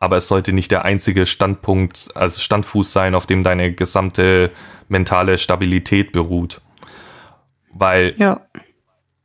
[0.03, 4.51] aber es sollte nicht der einzige Standpunkt, also Standfuß sein, auf dem deine gesamte
[4.89, 6.59] mentale Stabilität beruht.
[7.73, 8.41] Weil ja.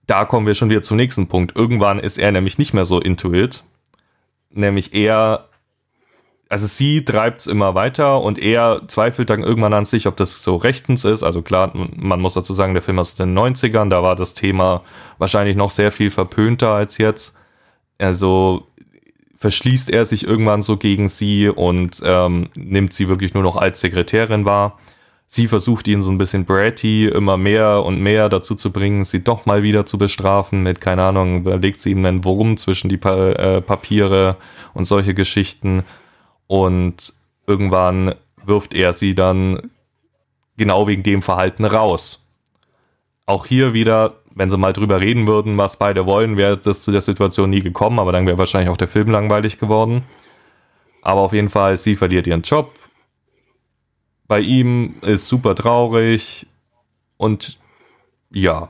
[0.06, 1.56] da kommen wir schon wieder zum nächsten Punkt.
[1.56, 3.64] Irgendwann ist er nämlich nicht mehr so intuit,
[4.50, 5.48] nämlich er,
[6.48, 10.44] also sie treibt es immer weiter und er zweifelt dann irgendwann an sich, ob das
[10.44, 11.24] so rechtens ist.
[11.24, 14.34] Also klar, man muss dazu sagen, der Film ist aus den 90ern, da war das
[14.34, 14.84] Thema
[15.18, 17.36] wahrscheinlich noch sehr viel verpönter als jetzt.
[17.98, 18.67] Also
[19.38, 23.80] verschließt er sich irgendwann so gegen sie und ähm, nimmt sie wirklich nur noch als
[23.80, 24.78] Sekretärin wahr.
[25.26, 29.22] Sie versucht ihn so ein bisschen bratty immer mehr und mehr dazu zu bringen, sie
[29.22, 32.96] doch mal wieder zu bestrafen mit, keine Ahnung, legt sie ihm einen Wurm zwischen die
[32.96, 34.36] pa äh, Papiere
[34.74, 35.84] und solche Geschichten.
[36.46, 37.12] Und
[37.46, 39.70] irgendwann wirft er sie dann
[40.56, 42.26] genau wegen dem Verhalten raus.
[43.26, 46.92] Auch hier wieder wenn sie mal drüber reden würden, was beide wollen, wäre das zu
[46.92, 50.04] der Situation nie gekommen, aber dann wäre wahrscheinlich auch der Film langweilig geworden.
[51.02, 52.72] Aber auf jeden Fall, sie verliert ihren Job.
[54.28, 56.46] Bei ihm ist super traurig
[57.16, 57.58] und
[58.30, 58.68] ja.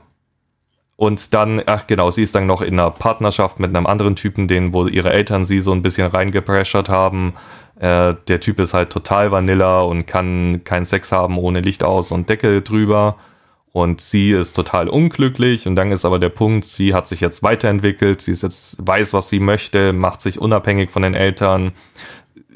[0.95, 4.47] Und dann, ach genau, sie ist dann noch in einer Partnerschaft mit einem anderen Typen,
[4.47, 7.35] den, wo ihre Eltern sie so ein bisschen reingepressert haben.
[7.79, 12.11] Äh, der Typ ist halt total Vanilla und kann keinen Sex haben ohne Licht aus
[12.11, 13.17] und Deckel drüber.
[13.71, 17.43] Und sie ist total unglücklich und dann ist aber der Punkt, sie hat sich jetzt
[17.43, 21.73] weiterentwickelt, sie ist jetzt, weiß, was sie möchte, macht sich unabhängig von den Eltern,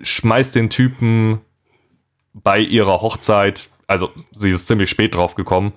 [0.01, 1.41] schmeißt den Typen
[2.33, 5.73] bei ihrer Hochzeit, also sie ist ziemlich spät drauf gekommen,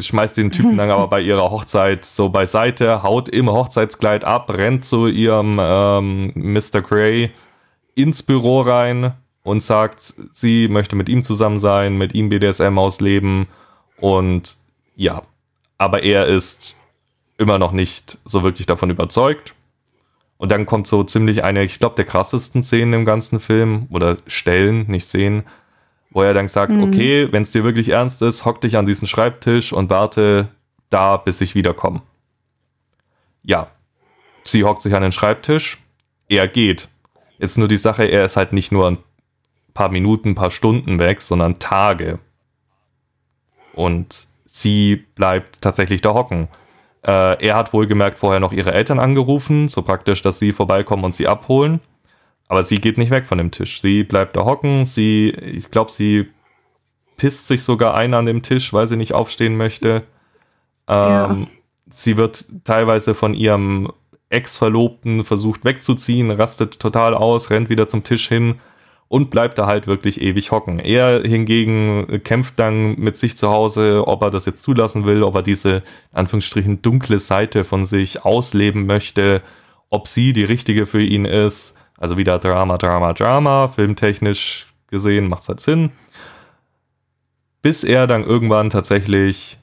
[0.00, 4.86] schmeißt den Typen dann aber bei ihrer Hochzeit so beiseite, haut im Hochzeitskleid ab, rennt
[4.86, 6.80] zu ihrem ähm, Mr.
[6.80, 7.30] Gray
[7.94, 13.46] ins Büro rein und sagt, sie möchte mit ihm zusammen sein, mit ihm BDSM ausleben
[14.04, 14.58] und
[14.96, 15.22] ja,
[15.78, 16.76] aber er ist
[17.38, 19.54] immer noch nicht so wirklich davon überzeugt.
[20.36, 24.18] Und dann kommt so ziemlich eine, ich glaube, der krassesten Szenen im ganzen Film oder
[24.26, 25.44] Stellen, nicht sehen,
[26.10, 26.82] wo er dann sagt, mhm.
[26.82, 30.48] okay, wenn es dir wirklich ernst ist, hock dich an diesen Schreibtisch und warte
[30.90, 32.02] da, bis ich wiederkomme.
[33.42, 33.68] Ja,
[34.42, 35.78] sie hockt sich an den Schreibtisch,
[36.28, 36.90] er geht.
[37.38, 38.98] Jetzt nur die Sache, er ist halt nicht nur ein
[39.72, 42.18] paar Minuten, ein paar Stunden weg, sondern Tage.
[43.74, 46.48] Und sie bleibt tatsächlich da hocken.
[47.02, 51.14] Äh, er hat wohlgemerkt vorher noch ihre Eltern angerufen, so praktisch, dass sie vorbeikommen und
[51.14, 51.80] sie abholen.
[52.48, 53.80] Aber sie geht nicht weg von dem Tisch.
[53.80, 54.84] Sie bleibt da hocken.
[54.84, 56.28] Sie, ich glaube, sie
[57.16, 60.02] pisst sich sogar ein an dem Tisch, weil sie nicht aufstehen möchte.
[60.88, 61.46] Ähm, ja.
[61.90, 63.92] Sie wird teilweise von ihrem
[64.30, 68.56] Ex-Verlobten versucht wegzuziehen, rastet total aus, rennt wieder zum Tisch hin
[69.14, 70.80] und bleibt da halt wirklich ewig hocken.
[70.80, 75.36] Er hingegen kämpft dann mit sich zu Hause, ob er das jetzt zulassen will, ob
[75.36, 79.40] er diese, Anführungsstrichen, dunkle Seite von sich ausleben möchte,
[79.88, 81.76] ob sie die richtige für ihn ist.
[81.96, 85.92] Also wieder Drama, Drama, Drama, filmtechnisch gesehen macht es halt Sinn.
[87.62, 89.58] Bis er dann irgendwann tatsächlich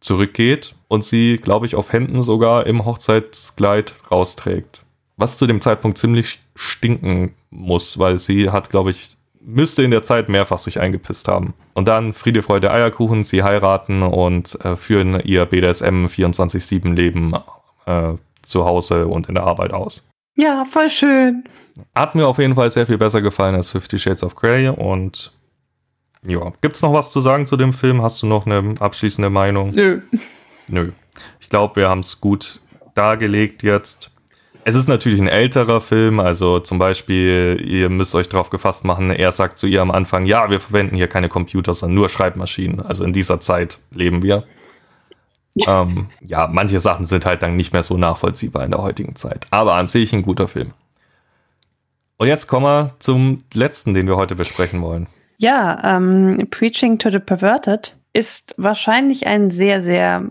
[0.00, 4.83] zurückgeht und sie, glaube ich, auf Händen sogar im Hochzeitskleid rausträgt.
[5.16, 10.02] Was zu dem Zeitpunkt ziemlich stinken muss, weil sie hat, glaube ich, müsste in der
[10.02, 11.54] Zeit mehrfach sich eingepisst haben.
[11.74, 17.34] Und dann Friede, Freude, Eierkuchen, sie heiraten und äh, führen ihr BDSM 24-7-Leben
[17.86, 20.10] äh, zu Hause und in der Arbeit aus.
[20.34, 21.44] Ja, voll schön.
[21.94, 25.32] Hat mir auf jeden Fall sehr viel besser gefallen als Fifty Shades of Grey und
[26.26, 28.02] ja, gibt's noch was zu sagen zu dem Film?
[28.02, 29.70] Hast du noch eine abschließende Meinung?
[29.70, 30.00] Nö.
[30.68, 30.92] Nö.
[31.40, 32.60] Ich glaube, wir haben es gut
[32.94, 34.13] dargelegt jetzt.
[34.66, 39.10] Es ist natürlich ein älterer Film, also zum Beispiel, ihr müsst euch darauf gefasst machen,
[39.10, 42.80] er sagt zu ihr am Anfang, ja, wir verwenden hier keine Computer, sondern nur Schreibmaschinen.
[42.80, 44.44] Also in dieser Zeit leben wir.
[45.54, 45.82] Ja.
[45.82, 49.46] Ähm, ja, manche Sachen sind halt dann nicht mehr so nachvollziehbar in der heutigen Zeit.
[49.50, 50.72] Aber an sich ein guter Film.
[52.16, 55.08] Und jetzt kommen wir zum letzten, den wir heute besprechen wollen.
[55.36, 60.24] Ja, ähm, Preaching to the Perverted ist wahrscheinlich ein sehr, sehr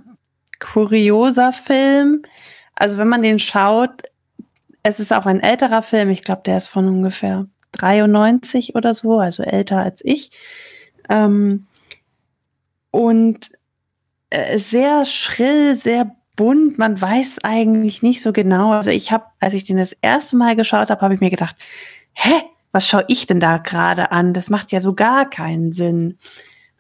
[0.60, 2.24] kurioser Film.
[2.74, 4.02] Also wenn man den schaut,
[4.84, 6.10] es ist auch ein älterer Film.
[6.10, 10.32] Ich glaube, der ist von ungefähr 93 oder so, also älter als ich.
[11.10, 11.68] Ähm,
[12.92, 13.50] und
[14.30, 16.78] äh, sehr schrill, sehr bunt.
[16.78, 18.74] Man weiß eigentlich nicht so genau.
[18.74, 21.56] Also ich habe, als ich den das erste Mal geschaut habe, habe ich mir gedacht,
[22.14, 22.42] hä,
[22.72, 24.34] was schaue ich denn da gerade an?
[24.34, 26.18] Das macht ja so gar keinen Sinn.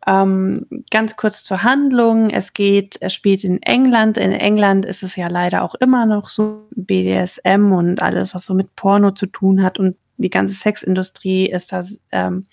[0.05, 2.29] Ähm, ganz kurz zur Handlung.
[2.29, 4.17] Es geht, es spielt in England.
[4.17, 8.53] In England ist es ja leider auch immer noch so BDSM und alles, was so
[8.53, 12.47] mit Porno zu tun hat und die ganze Sexindustrie ist da ähm,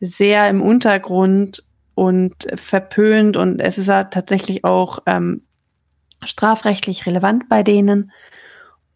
[0.00, 1.64] sehr im Untergrund
[1.94, 5.42] und verpönt und es ist ja tatsächlich auch ähm,
[6.24, 8.12] strafrechtlich relevant bei denen.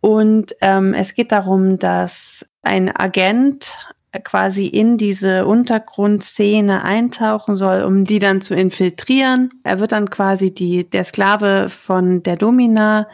[0.01, 3.77] Und ähm, es geht darum, dass ein Agent
[4.20, 9.51] quasi in diese Untergrundszene eintauchen soll, um die dann zu infiltrieren.
[9.64, 13.09] Er wird dann quasi die, der Sklave von der Domina,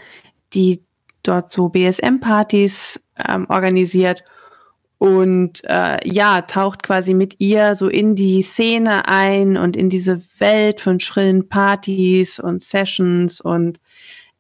[0.55, 0.83] die
[1.23, 4.25] dort so BSM-Partys ähm, organisiert
[4.99, 10.21] und äh, ja, taucht quasi mit ihr so in die Szene ein und in diese
[10.39, 13.79] Welt von schrillen Partys und Sessions und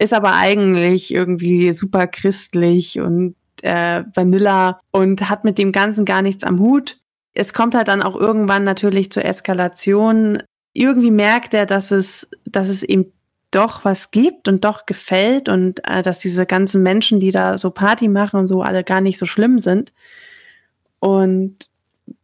[0.00, 6.22] ist aber eigentlich irgendwie super christlich und äh, Vanilla und hat mit dem Ganzen gar
[6.22, 6.98] nichts am Hut.
[7.34, 10.42] Es kommt halt dann auch irgendwann natürlich zur Eskalation.
[10.72, 13.12] Irgendwie merkt er, dass es, dass es ihm
[13.50, 17.70] doch was gibt und doch gefällt und äh, dass diese ganzen Menschen, die da so
[17.70, 19.92] Party machen und so, alle gar nicht so schlimm sind.
[21.00, 21.68] Und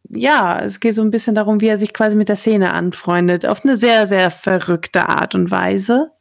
[0.09, 3.45] ja, es geht so ein bisschen darum, wie er sich quasi mit der Szene anfreundet,
[3.45, 6.11] auf eine sehr, sehr verrückte Art und Weise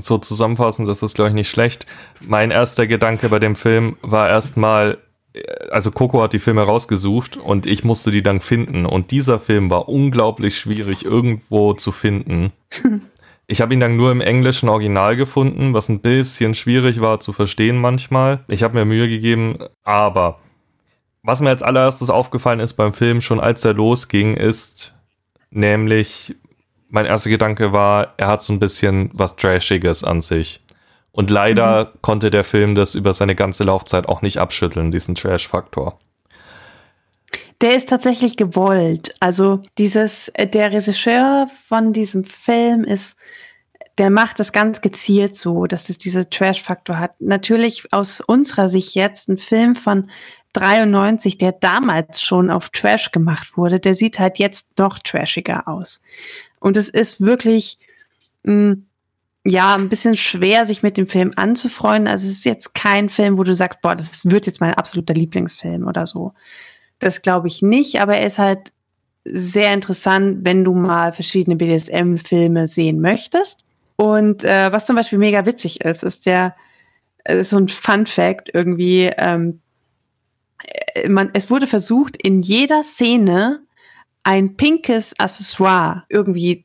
[0.00, 1.86] so zusammenfassen, das ist, glaube ich, nicht schlecht.
[2.20, 4.98] Mein erster Gedanke bei dem Film war erstmal,
[5.70, 8.86] also Coco hat die Filme rausgesucht und ich musste die dann finden.
[8.86, 12.52] Und dieser Film war unglaublich schwierig irgendwo zu finden.
[13.48, 17.32] Ich habe ihn dann nur im englischen Original gefunden, was ein bisschen schwierig war zu
[17.32, 18.44] verstehen manchmal.
[18.48, 20.40] Ich habe mir Mühe gegeben, aber
[21.22, 24.96] was mir als allererstes aufgefallen ist beim Film, schon als er losging, ist
[25.50, 26.34] nämlich
[26.88, 30.62] mein erster Gedanke war, er hat so ein bisschen was Trashiges an sich.
[31.12, 31.98] Und leider mhm.
[32.02, 35.98] konnte der Film das über seine ganze Laufzeit auch nicht abschütteln, diesen Trash-Faktor.
[37.62, 39.14] Der ist tatsächlich gewollt.
[39.20, 43.16] Also dieses, äh, der Regisseur von diesem Film ist,
[43.96, 47.18] der macht das ganz gezielt so, dass es diese Trash-Faktor hat.
[47.18, 50.10] Natürlich aus unserer Sicht jetzt ein Film von
[50.52, 56.02] 93, der damals schon auf Trash gemacht wurde, der sieht halt jetzt noch trashiger aus.
[56.60, 57.78] Und es ist wirklich,
[58.44, 58.86] mh, mm,
[59.48, 62.08] ja, ein bisschen schwer, sich mit dem Film anzufreunden.
[62.08, 65.14] Also es ist jetzt kein Film, wo du sagst, boah, das wird jetzt mein absoluter
[65.14, 66.32] Lieblingsfilm oder so.
[66.98, 68.72] Das glaube ich nicht, aber er ist halt
[69.24, 73.64] sehr interessant, wenn du mal verschiedene BDSM-Filme sehen möchtest.
[73.96, 76.54] Und äh, was zum Beispiel mega witzig ist, ist der,
[77.24, 79.60] ist so ein Fun Fact irgendwie, ähm,
[80.94, 83.60] äh, man, es wurde versucht, in jeder Szene
[84.26, 86.64] ein pinkes Accessoire irgendwie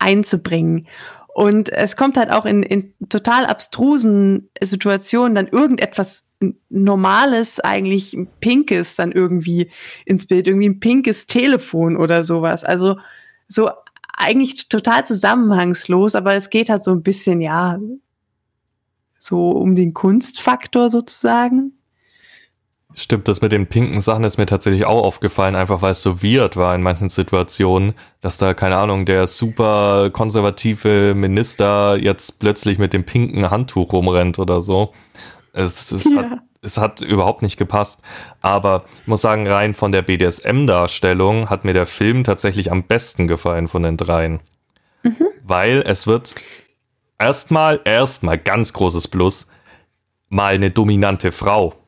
[0.00, 0.88] einzubringen.
[1.32, 6.24] Und es kommt halt auch in, in total abstrusen Situationen dann irgendetwas
[6.68, 9.70] Normales, eigentlich Pinkes dann irgendwie
[10.04, 12.64] ins Bild, irgendwie ein pinkes Telefon oder sowas.
[12.64, 12.98] Also
[13.46, 13.70] so
[14.12, 17.78] eigentlich total zusammenhangslos, aber es geht halt so ein bisschen, ja,
[19.20, 21.74] so um den Kunstfaktor sozusagen.
[22.94, 26.22] Stimmt, das mit den pinken Sachen ist mir tatsächlich auch aufgefallen, einfach weil es so
[26.22, 32.78] weird war in manchen Situationen, dass da, keine Ahnung, der super konservative Minister jetzt plötzlich
[32.78, 34.92] mit dem pinken Handtuch rumrennt oder so.
[35.52, 36.16] Es, es, ja.
[36.16, 38.02] hat, es hat überhaupt nicht gepasst.
[38.40, 43.28] Aber ich muss sagen, rein von der BDSM-Darstellung hat mir der Film tatsächlich am besten
[43.28, 44.40] gefallen von den dreien.
[45.04, 45.26] Mhm.
[45.44, 46.34] Weil es wird
[47.18, 49.46] erstmal, erstmal ganz großes Plus,
[50.28, 51.79] mal eine dominante Frau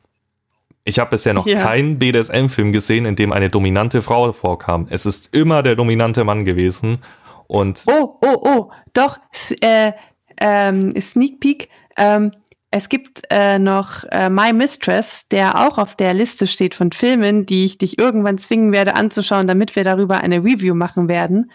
[0.85, 1.61] ich habe bisher noch ja.
[1.61, 4.87] keinen BDSM-Film gesehen, in dem eine dominante Frau vorkam.
[4.89, 6.99] Es ist immer der dominante Mann gewesen.
[7.47, 9.17] Und oh, oh, oh, doch,
[9.61, 9.93] äh,
[10.39, 11.69] ähm, Sneak Peek.
[11.97, 12.31] Ähm,
[12.75, 17.45] es gibt äh, noch äh, My Mistress, der auch auf der Liste steht von Filmen,
[17.45, 21.51] die ich dich irgendwann zwingen werde anzuschauen, damit wir darüber eine Review machen werden.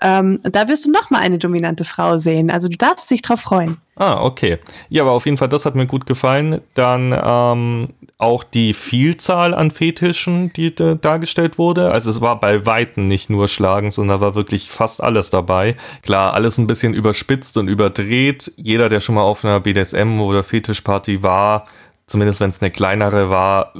[0.00, 2.50] Ähm, da wirst du noch mal eine dominante Frau sehen.
[2.50, 3.78] Also du darfst dich drauf freuen.
[3.96, 4.58] Ah, okay.
[4.90, 6.60] Ja, aber auf jeden Fall, das hat mir gut gefallen.
[6.74, 11.90] Dann ähm, auch die Vielzahl an Fetischen, die da dargestellt wurde.
[11.92, 15.76] Also es war bei Weitem nicht nur Schlagen, sondern war wirklich fast alles dabei.
[16.02, 18.52] Klar, alles ein bisschen überspitzt und überdreht.
[18.56, 21.66] Jeder, der schon mal auf einer BDSM oder Fetischparty war,
[22.06, 23.72] zumindest wenn es eine kleinere war,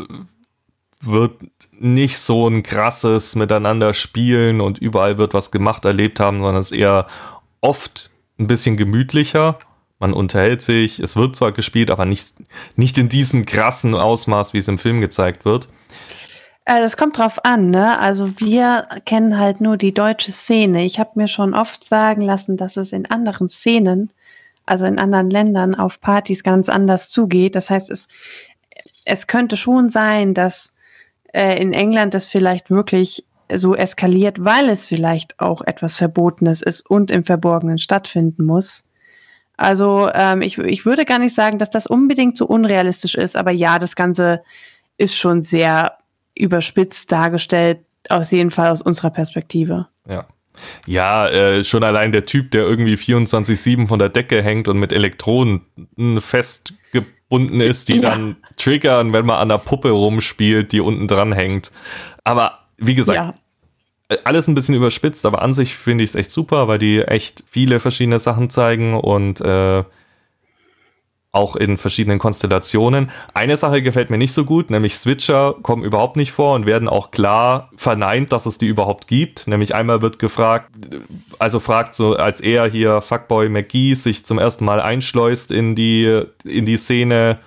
[1.01, 1.35] wird
[1.79, 6.73] nicht so ein krasses Miteinander spielen und überall wird was gemacht erlebt haben, sondern es
[6.73, 7.07] ist eher
[7.61, 9.59] oft ein bisschen gemütlicher.
[9.99, 12.35] Man unterhält sich, es wird zwar gespielt, aber nicht,
[12.77, 15.69] nicht in diesem krassen Ausmaß, wie es im Film gezeigt wird.
[16.67, 17.99] Äh, das kommt drauf an, ne?
[17.99, 20.85] Also wir kennen halt nur die deutsche Szene.
[20.85, 24.11] Ich habe mir schon oft sagen lassen, dass es in anderen Szenen,
[24.67, 27.55] also in anderen Ländern auf Partys ganz anders zugeht.
[27.55, 28.09] Das heißt, es,
[29.07, 30.73] es könnte schon sein, dass
[31.33, 36.89] äh, in England das vielleicht wirklich so eskaliert, weil es vielleicht auch etwas Verbotenes ist
[36.89, 38.85] und im Verborgenen stattfinden muss.
[39.57, 43.53] Also ähm, ich, ich würde gar nicht sagen, dass das unbedingt so unrealistisch ist, aber
[43.53, 44.43] ja, das Ganze
[44.99, 45.99] ist schon sehr
[46.35, 49.89] überspitzt dargestellt, aus jeden Fall aus unserer Perspektive.
[50.09, 50.27] Ja.
[50.87, 54.91] Ja, äh, schon allein der Typ, der irgendwie 24-7 von der Decke hängt und mit
[54.91, 55.63] Elektronen
[56.19, 58.11] festgebunden ist, die ja.
[58.11, 61.71] dann triggern, wenn man an der Puppe rumspielt, die unten dran hängt.
[62.25, 63.35] Aber wie gesagt, ja.
[64.23, 67.43] Alles ein bisschen überspitzt, aber an sich finde ich es echt super, weil die echt
[67.51, 69.83] viele verschiedene Sachen zeigen und äh,
[71.37, 73.11] auch in verschiedenen Konstellationen.
[73.35, 76.89] Eine Sache gefällt mir nicht so gut, nämlich Switcher kommen überhaupt nicht vor und werden
[76.89, 79.47] auch klar verneint, dass es die überhaupt gibt.
[79.47, 80.71] Nämlich einmal wird gefragt,
[81.39, 86.23] also fragt so, als er hier Fuckboy McGee sich zum ersten Mal einschleust in die,
[86.45, 87.39] in die Szene,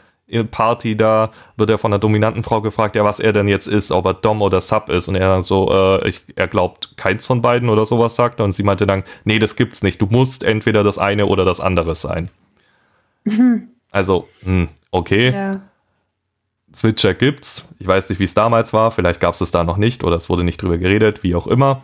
[0.51, 3.91] Party da, wird er von der dominanten Frau gefragt, ja, was er denn jetzt ist,
[3.91, 5.07] ob er Dom oder Sub ist.
[5.07, 8.39] Und er dann so, äh, ich, er glaubt keins von beiden oder sowas sagt.
[8.41, 10.01] Und sie meinte dann, nee, das gibt's nicht.
[10.01, 12.29] Du musst entweder das eine oder das andere sein.
[13.23, 13.69] Mhm.
[13.91, 15.31] Also, hm, okay.
[15.31, 15.61] Ja.
[16.73, 17.67] Switcher gibt's.
[17.79, 18.91] Ich weiß nicht, wie es damals war.
[18.91, 21.47] Vielleicht gab es es da noch nicht oder es wurde nicht drüber geredet, wie auch
[21.47, 21.83] immer.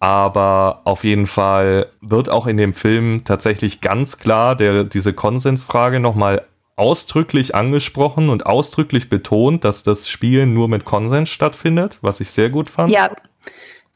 [0.00, 5.98] Aber auf jeden Fall wird auch in dem Film tatsächlich ganz klar der, diese Konsensfrage
[5.98, 6.44] nochmal
[6.78, 12.50] ausdrücklich angesprochen und ausdrücklich betont, dass das Spielen nur mit Konsens stattfindet, was ich sehr
[12.50, 12.92] gut fand.
[12.92, 13.10] Ja,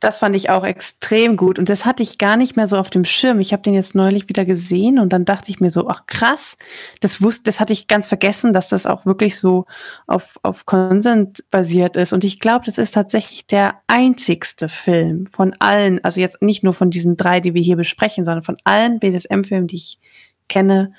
[0.02, 2.90] das fand ich auch extrem gut und das hatte ich gar nicht mehr so auf
[2.90, 3.38] dem Schirm.
[3.38, 6.56] Ich habe den jetzt neulich wieder gesehen und dann dachte ich mir so, ach krass,
[6.98, 9.64] das wusste, das hatte ich ganz vergessen, dass das auch wirklich so
[10.08, 12.12] auf, auf Konsent basiert ist.
[12.12, 16.72] Und ich glaube, das ist tatsächlich der einzigste Film von allen, also jetzt nicht nur
[16.72, 20.00] von diesen drei, die wir hier besprechen, sondern von allen BDSM-Filmen, die ich
[20.48, 20.94] kenne,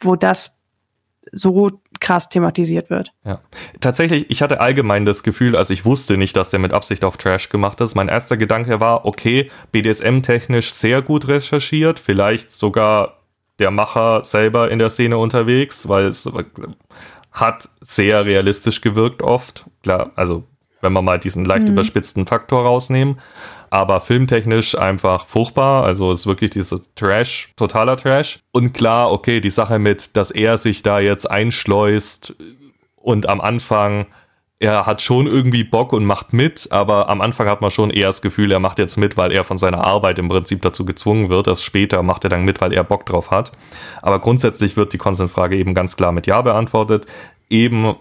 [0.00, 0.59] wo das
[1.32, 3.12] so krass thematisiert wird.
[3.24, 3.40] Ja.
[3.80, 7.16] Tatsächlich, ich hatte allgemein das Gefühl, also ich wusste nicht, dass der mit Absicht auf
[7.16, 7.94] Trash gemacht ist.
[7.94, 13.18] Mein erster Gedanke war, okay, BDSM-technisch sehr gut recherchiert, vielleicht sogar
[13.58, 16.28] der Macher selber in der Szene unterwegs, weil es
[17.30, 19.66] hat sehr realistisch gewirkt oft.
[19.82, 20.44] Klar, also
[20.80, 21.74] wenn wir mal diesen leicht mhm.
[21.74, 23.20] überspitzten Faktor rausnehmen
[23.70, 25.84] aber filmtechnisch einfach furchtbar.
[25.84, 28.40] Also ist wirklich dieser Trash, totaler Trash.
[28.52, 32.34] Und klar, okay, die Sache mit, dass er sich da jetzt einschleust
[32.96, 34.06] und am Anfang
[34.60, 38.08] er hat schon irgendwie Bock und macht mit, aber am Anfang hat man schon eher
[38.08, 41.30] das Gefühl, er macht jetzt mit, weil er von seiner Arbeit im Prinzip dazu gezwungen
[41.30, 41.48] wird.
[41.48, 43.52] Erst später macht er dann mit, weil er Bock drauf hat.
[44.02, 47.06] Aber grundsätzlich wird die Konsensfrage eben ganz klar mit Ja beantwortet
[47.50, 47.94] eben äh,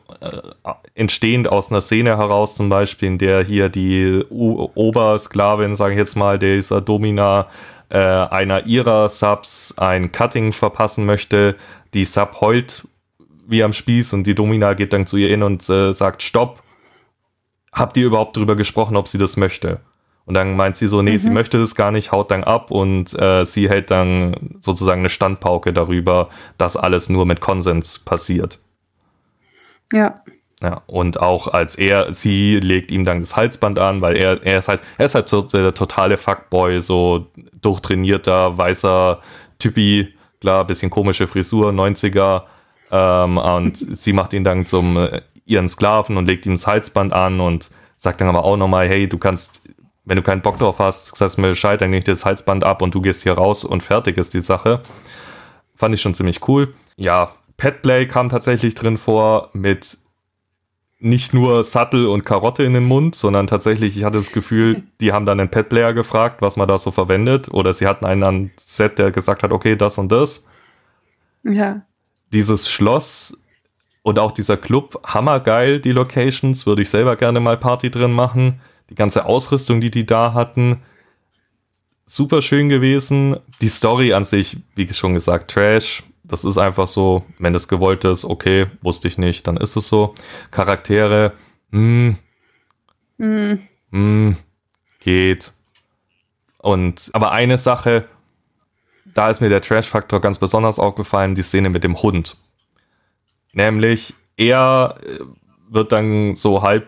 [0.94, 5.98] entstehend aus einer Szene heraus, zum Beispiel, in der hier die U Obersklavin, sage ich
[5.98, 7.48] jetzt mal, dieser Domina
[7.90, 11.56] äh, einer ihrer Subs ein Cutting verpassen möchte.
[11.96, 12.84] Die Sub heult
[13.50, 16.64] wie am Spieß und die Domina geht dann zu ihr hin und äh, sagt, stopp.
[17.72, 19.80] Habt ihr überhaupt darüber gesprochen, ob sie das möchte?
[20.26, 21.20] Und dann meint sie so, nee, mhm.
[21.20, 25.10] sie möchte das gar nicht, haut dann ab und äh, sie hält dann sozusagen eine
[25.10, 28.60] Standpauke darüber, dass alles nur mit Konsens passiert.
[29.92, 30.22] Ja.
[30.62, 34.60] Ja, und auch als er, sie legt ihm dann das Halsband an, weil er, er
[34.60, 37.28] ist halt, er ist halt so der totale Fuckboy, so
[37.62, 39.22] durchtrainierter, weißer
[39.58, 42.44] Typi, klar, bisschen komische Frisur, 90er,
[42.92, 47.14] ähm, und sie macht ihn dann zum äh, ihren Sklaven und legt ihm das Halsband
[47.14, 49.62] an und sagt dann aber auch nochmal, hey, du kannst,
[50.06, 52.82] wenn du keinen Bock drauf hast, sagst mir Bescheid, dann nehme ich das Halsband ab
[52.82, 54.82] und du gehst hier raus und fertig ist die Sache.
[55.76, 56.74] Fand ich schon ziemlich cool.
[56.96, 59.98] Ja, Petplay kam tatsächlich drin vor mit
[61.00, 65.14] nicht nur Sattel und Karotte in den Mund, sondern tatsächlich, ich hatte das Gefühl, die
[65.14, 67.50] haben dann einen Petplayer gefragt, was man da so verwendet.
[67.52, 70.46] Oder sie hatten einen an Set, der gesagt hat, okay, das und das.
[71.44, 71.82] Ja.
[72.32, 73.42] Dieses Schloss
[74.04, 78.62] und auch dieser Club, hammergeil, die Locations, würde ich selber gerne mal Party drin machen.
[78.90, 80.82] Die ganze Ausrüstung, die die da hatten,
[82.06, 83.38] super schön gewesen.
[83.62, 88.04] Die Story an sich, wie schon gesagt, Trash, das ist einfach so, wenn das gewollt
[88.06, 90.16] ist, okay, wusste ich nicht, dann ist es so.
[90.52, 91.34] Charaktere,
[91.72, 92.18] hm,
[93.18, 93.60] hm.
[93.92, 94.38] Hm,
[95.00, 95.52] geht.
[96.58, 98.08] Und, aber eine Sache,
[99.20, 102.38] da ist mir der Trash-Faktor ganz besonders aufgefallen, die Szene mit dem Hund.
[103.52, 105.20] Nämlich, er äh,
[105.70, 106.88] wird dann so halb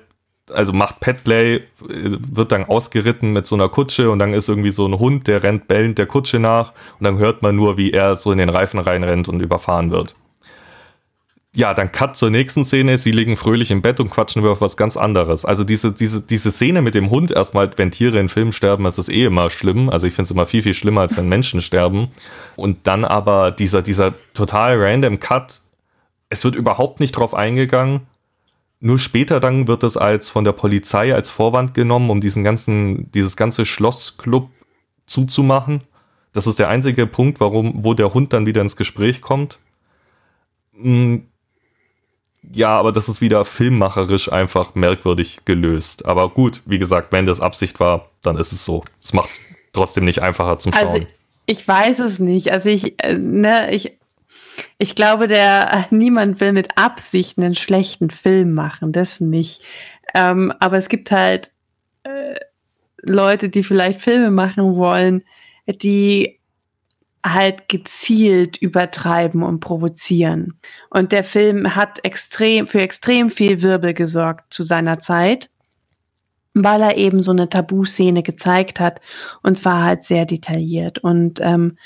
[0.54, 4.86] also macht Petplay, wird dann ausgeritten mit so einer Kutsche und dann ist irgendwie so
[4.86, 8.18] ein Hund, der rennt bellend der Kutsche nach und dann hört man nur, wie er
[8.18, 10.16] so in den Reifen reinrennt und überfahren wird.
[11.54, 12.98] Ja, dann Cut zur nächsten Szene.
[12.98, 15.44] Sie liegen fröhlich im Bett und quatschen über was ganz anderes.
[15.44, 18.98] Also diese, diese, diese Szene mit dem Hund erstmal, wenn Tiere in Filmen sterben, ist
[18.98, 19.90] das eh immer schlimm.
[19.90, 22.10] Also ich finde es immer viel, viel schlimmer, als wenn Menschen sterben.
[22.56, 25.62] Und dann aber dieser, dieser total random Cut.
[26.30, 28.08] Es wird überhaupt nicht drauf eingegangen
[28.82, 33.12] nur später dann wird es als von der Polizei als Vorwand genommen, um diesen ganzen,
[33.12, 34.50] dieses ganze Schlossclub
[35.06, 35.84] zuzumachen.
[36.34, 39.60] Das ist der einzige Punkt, warum, wo der Hund dann wieder ins Gespräch kommt.
[40.74, 41.28] Hm,
[42.44, 46.06] ja, aber das ist wieder filmmacherisch einfach merkwürdig gelöst.
[46.06, 48.84] Aber gut, wie gesagt, wenn das Absicht war, dann ist es so.
[49.02, 49.42] Es macht es
[49.74, 50.96] trotzdem nicht einfacher zum also, Schauen.
[50.96, 51.08] Also
[51.46, 52.52] ich weiß es nicht.
[52.52, 53.98] Also ich, äh, ne, ich,
[54.80, 59.62] ich glaube, der niemand will mit Absicht einen schlechten Film machen, das nicht.
[60.16, 61.52] Ähm, aber es gibt halt
[62.04, 62.36] äh,
[63.02, 65.24] Leute, die vielleicht Filme machen wollen,
[65.68, 66.40] die
[67.26, 70.60] halt gezielt übertreiben und provozieren.
[70.90, 75.50] Und der Film hat extrem für extrem viel Wirbel gesorgt zu seiner Zeit,
[76.54, 79.02] weil er eben so eine Tabuszene gezeigt hat
[79.44, 81.00] und zwar halt sehr detailliert.
[81.00, 81.78] Und ähm,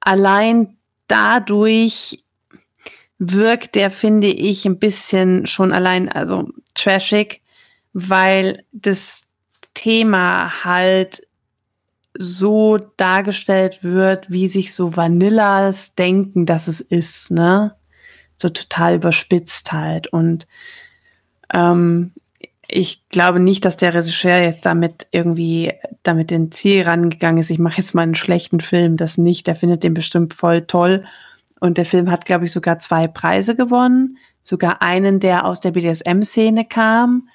[0.00, 0.76] allein
[1.08, 2.24] dadurch
[3.18, 7.40] wirkt der, finde ich, ein bisschen schon allein, also trashig,
[7.92, 9.22] weil das
[9.72, 11.26] Thema halt
[12.16, 17.74] so dargestellt wird, wie sich so Vanillas denken, dass es ist, ne?
[18.36, 20.06] So total überspitzt halt.
[20.08, 20.46] Und
[21.52, 22.12] ähm,
[22.68, 27.50] ich glaube nicht, dass der Regisseur jetzt damit irgendwie damit den Ziel rangegangen ist.
[27.50, 29.46] Ich mache jetzt mal einen schlechten Film, das nicht.
[29.46, 31.04] Der findet den bestimmt voll toll
[31.60, 34.18] und der Film hat, glaube ich, sogar zwei Preise gewonnen.
[34.42, 37.28] Sogar einen, der aus der BDSM-Szene kam.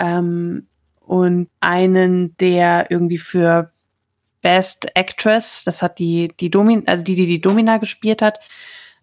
[0.00, 0.66] Ähm,
[1.00, 3.70] und einen, der irgendwie für
[4.46, 8.38] Best Actress, das hat die, die Domin, also die, die die Domina gespielt hat,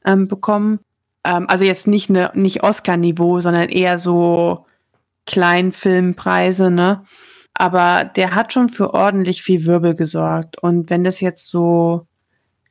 [0.06, 0.80] ähm, bekommen.
[1.26, 4.66] Ähm, also jetzt nicht ne, nicht Oscar-Niveau, sondern eher so
[5.26, 7.04] Kleinfilmpreise, ne?
[7.54, 10.60] Aber der hat schon für ordentlich viel Wirbel gesorgt.
[10.64, 12.08] Und wenn das jetzt so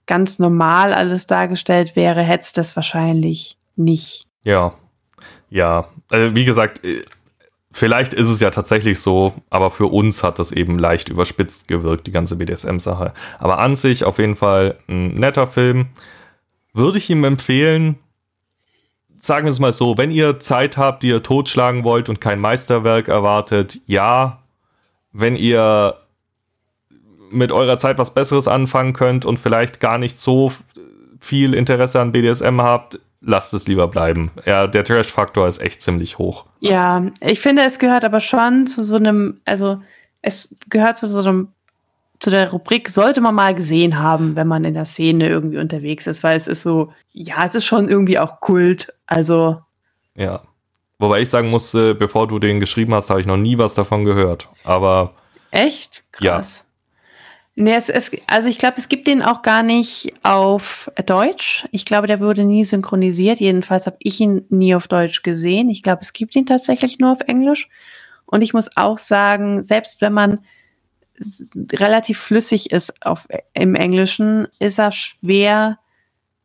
[0.07, 4.25] ganz normal alles dargestellt wäre, hätte es das wahrscheinlich nicht.
[4.45, 4.73] Ja,
[5.51, 5.89] ja.
[6.11, 7.05] Also wie gesagt, äh,
[7.73, 12.07] vielleicht ist es ja tatsächlich so, aber für uns hat das eben leicht überspitzt gewirkt,
[12.07, 13.13] die ganze BDSM-Sache.
[13.39, 15.89] Aber an sich auf jeden Fall ein netter Film.
[16.75, 17.99] Würde ich ihm empfehlen,
[19.19, 22.41] sagen wir es mal so, wenn ihr Zeit habt, die ihr totschlagen wollt und kein
[22.41, 24.43] Meisterwerk erwartet, ja.
[25.13, 25.97] Wenn ihr
[27.31, 30.53] mit eurer Zeit was Besseres anfangen könnt und vielleicht gar nicht so
[31.21, 34.31] viel Interesse an BDSM habt, lasst es lieber bleiben.
[34.45, 36.47] Ja, der Trash-Faktor ist echt ziemlich hoch.
[36.61, 39.81] Ja, ich finde, es gehört aber schon zu so einem, also
[40.23, 41.49] es gehört zu so einem,
[42.21, 46.07] zu der Rubrik, sollte man mal gesehen haben, wenn man in der Szene irgendwie unterwegs
[46.07, 48.93] ist, weil es ist so, ja, es ist schon irgendwie auch Kult.
[49.07, 49.61] Also.
[50.15, 50.43] Ja.
[50.99, 54.05] Wobei ich sagen musste, bevor du den geschrieben hast, habe ich noch nie was davon
[54.05, 54.49] gehört.
[54.63, 55.15] Aber.
[55.51, 56.05] Echt?
[56.13, 56.65] Krass.
[57.55, 61.67] Nee, es, es, also ich glaube, es gibt den auch gar nicht auf Deutsch.
[61.71, 63.41] Ich glaube, der wurde nie synchronisiert.
[63.41, 65.69] Jedenfalls habe ich ihn nie auf Deutsch gesehen.
[65.69, 67.69] Ich glaube, es gibt ihn tatsächlich nur auf Englisch.
[68.25, 70.41] Und ich muss auch sagen, selbst wenn man
[71.73, 75.79] relativ flüssig ist auf, im Englischen, ist er schwer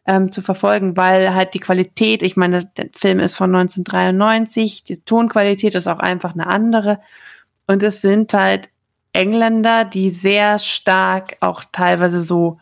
[0.06, 5.00] ähm, zu verfolgen, weil halt die Qualität, ich meine, der Film ist von 1993, die
[5.00, 7.00] Tonqualität ist auch einfach eine andere.
[7.66, 8.70] Und es sind halt
[9.18, 12.60] Engländer, die sehr stark auch teilweise so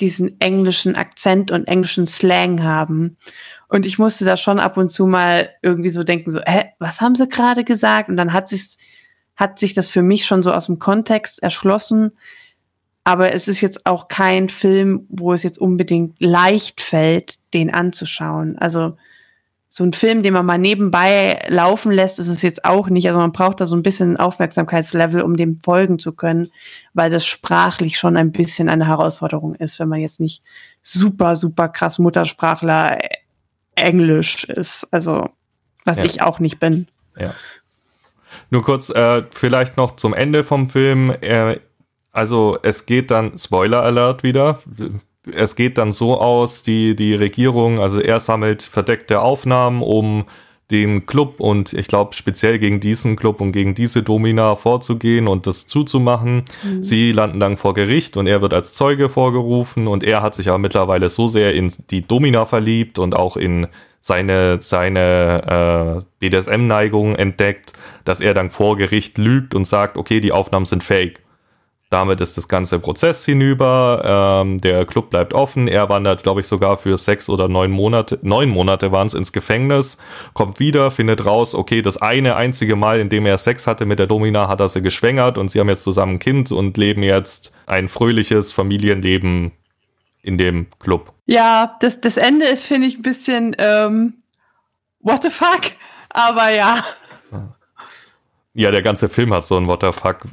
[0.00, 3.16] diesen englischen Akzent und englischen Slang haben.
[3.68, 7.00] Und ich musste da schon ab und zu mal irgendwie so denken, so, hä, was
[7.00, 8.08] haben sie gerade gesagt?
[8.08, 8.76] Und dann hat sich,
[9.36, 12.12] hat sich das für mich schon so aus dem Kontext erschlossen.
[13.02, 18.56] Aber es ist jetzt auch kein Film, wo es jetzt unbedingt leicht fällt, den anzuschauen.
[18.58, 18.96] Also
[19.76, 23.08] so ein Film, den man mal nebenbei laufen lässt, ist es jetzt auch nicht.
[23.08, 26.52] Also man braucht da so ein bisschen Aufmerksamkeitslevel, um dem folgen zu können,
[26.92, 30.44] weil das sprachlich schon ein bisschen eine Herausforderung ist, wenn man jetzt nicht
[30.80, 32.98] super, super krass Muttersprachler
[33.74, 34.86] Englisch ist.
[34.92, 35.30] Also,
[35.84, 36.04] was ja.
[36.04, 36.86] ich auch nicht bin.
[37.18, 37.34] Ja.
[38.50, 41.10] Nur kurz, äh, vielleicht noch zum Ende vom Film.
[41.20, 41.58] Äh,
[42.12, 44.60] also, es geht dann, Spoiler Alert wieder,
[45.32, 50.24] es geht dann so aus, die, die Regierung, also er sammelt verdeckte Aufnahmen, um
[50.70, 55.46] den Club und ich glaube speziell gegen diesen Club und gegen diese Domina vorzugehen und
[55.46, 56.44] das zuzumachen.
[56.62, 56.82] Mhm.
[56.82, 60.48] Sie landen dann vor Gericht und er wird als Zeuge vorgerufen und er hat sich
[60.48, 63.66] aber mittlerweile so sehr in die Domina verliebt und auch in
[64.00, 70.32] seine, seine äh, BDSM-Neigung entdeckt, dass er dann vor Gericht lügt und sagt, okay, die
[70.32, 71.23] Aufnahmen sind fake.
[71.90, 74.42] Damit ist das ganze Prozess hinüber.
[74.42, 75.68] Ähm, der Club bleibt offen.
[75.68, 79.32] Er wandert, glaube ich, sogar für sechs oder neun Monate, neun Monate waren es ins
[79.32, 79.98] Gefängnis,
[80.32, 83.98] kommt wieder, findet raus, okay, das eine einzige Mal, in dem er Sex hatte mit
[83.98, 87.02] der Domina, hat er sie geschwängert und sie haben jetzt zusammen ein Kind und leben
[87.02, 89.52] jetzt ein fröhliches Familienleben
[90.22, 91.12] in dem Club.
[91.26, 94.14] Ja, das, das Ende finde ich ein bisschen ähm,
[95.00, 95.70] what the fuck,
[96.10, 96.84] aber ja.
[98.54, 100.26] Ja, der ganze Film hat so ein what the fuck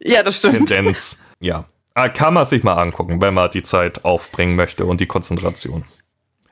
[0.00, 0.68] ja, das stimmt.
[0.68, 1.22] Tendenz.
[1.40, 1.66] Ja.
[1.94, 5.84] Ah, kann man sich mal angucken, wenn man die Zeit aufbringen möchte und die Konzentration.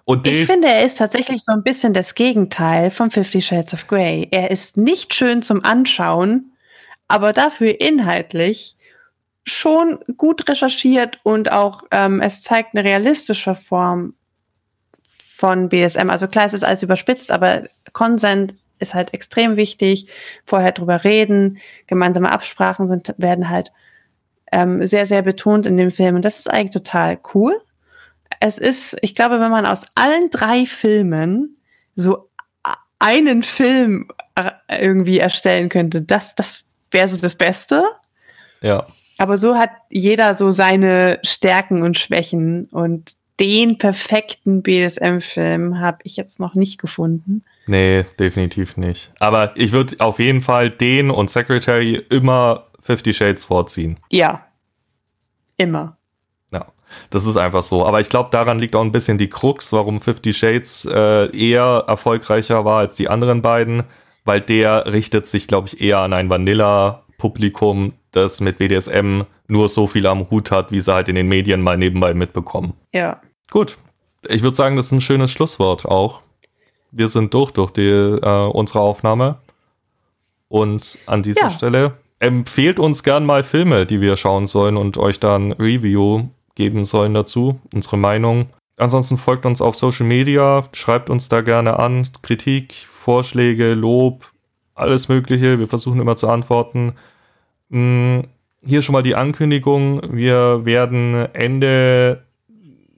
[0.04, 3.86] Und ich finde, er ist tatsächlich so ein bisschen das Gegenteil von Fifty Shades of
[3.86, 4.26] Grey.
[4.32, 6.52] Er ist nicht schön zum Anschauen,
[7.06, 8.76] aber dafür inhaltlich
[9.44, 14.14] schon gut recherchiert und auch ähm, es zeigt eine realistische Form
[15.08, 16.10] von BSM.
[16.10, 20.08] Also klar, es ist alles überspitzt, aber Consent ist halt extrem wichtig.
[20.44, 23.72] Vorher drüber reden, gemeinsame Absprachen sind, werden halt
[24.52, 26.16] ähm, sehr, sehr betont in dem Film.
[26.16, 27.60] Und das ist eigentlich total cool.
[28.40, 31.56] Es ist, ich glaube, wenn man aus allen drei Filmen
[31.94, 32.28] so
[32.98, 34.50] einen Film äh,
[34.82, 37.84] irgendwie erstellen könnte, das, das wäre so das Beste.
[38.60, 38.86] Ja.
[39.18, 46.16] Aber so hat jeder so seine Stärken und Schwächen und den perfekten BDSM-Film habe ich
[46.16, 47.42] jetzt noch nicht gefunden.
[47.70, 49.12] Nee, definitiv nicht.
[49.20, 53.96] Aber ich würde auf jeden Fall den und Secretary immer Fifty Shades vorziehen.
[54.10, 54.44] Ja.
[55.56, 55.96] Immer.
[56.52, 56.66] Ja,
[57.10, 57.86] das ist einfach so.
[57.86, 61.84] Aber ich glaube, daran liegt auch ein bisschen die Krux, warum Fifty Shades äh, eher
[61.86, 63.84] erfolgreicher war als die anderen beiden,
[64.24, 69.86] weil der richtet sich, glaube ich, eher an ein Vanilla-Publikum, das mit BDSM nur so
[69.86, 72.74] viel am Hut hat, wie sie halt in den Medien mal nebenbei mitbekommen.
[72.92, 73.20] Ja.
[73.48, 73.78] Gut.
[74.26, 76.20] Ich würde sagen, das ist ein schönes Schlusswort auch.
[76.92, 79.38] Wir sind durch durch die, äh, unsere Aufnahme.
[80.48, 81.50] Und an dieser ja.
[81.50, 86.24] Stelle empfehlt uns gern mal Filme, die wir schauen sollen und euch dann Review
[86.54, 88.46] geben sollen dazu, unsere Meinung.
[88.76, 94.30] Ansonsten folgt uns auf Social Media, schreibt uns da gerne an, Kritik, Vorschläge, Lob,
[94.74, 95.58] alles Mögliche.
[95.58, 96.94] Wir versuchen immer zu antworten.
[97.70, 98.24] Hm,
[98.62, 100.00] hier schon mal die Ankündigung.
[100.14, 102.24] Wir werden Ende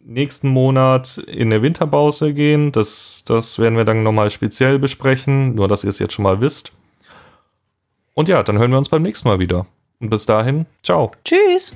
[0.05, 2.72] nächsten Monat in der Winterpause gehen.
[2.72, 6.40] Das, das werden wir dann nochmal speziell besprechen, nur dass ihr es jetzt schon mal
[6.40, 6.72] wisst.
[8.14, 9.66] Und ja, dann hören wir uns beim nächsten Mal wieder.
[10.00, 11.12] Und bis dahin, ciao.
[11.24, 11.74] Tschüss.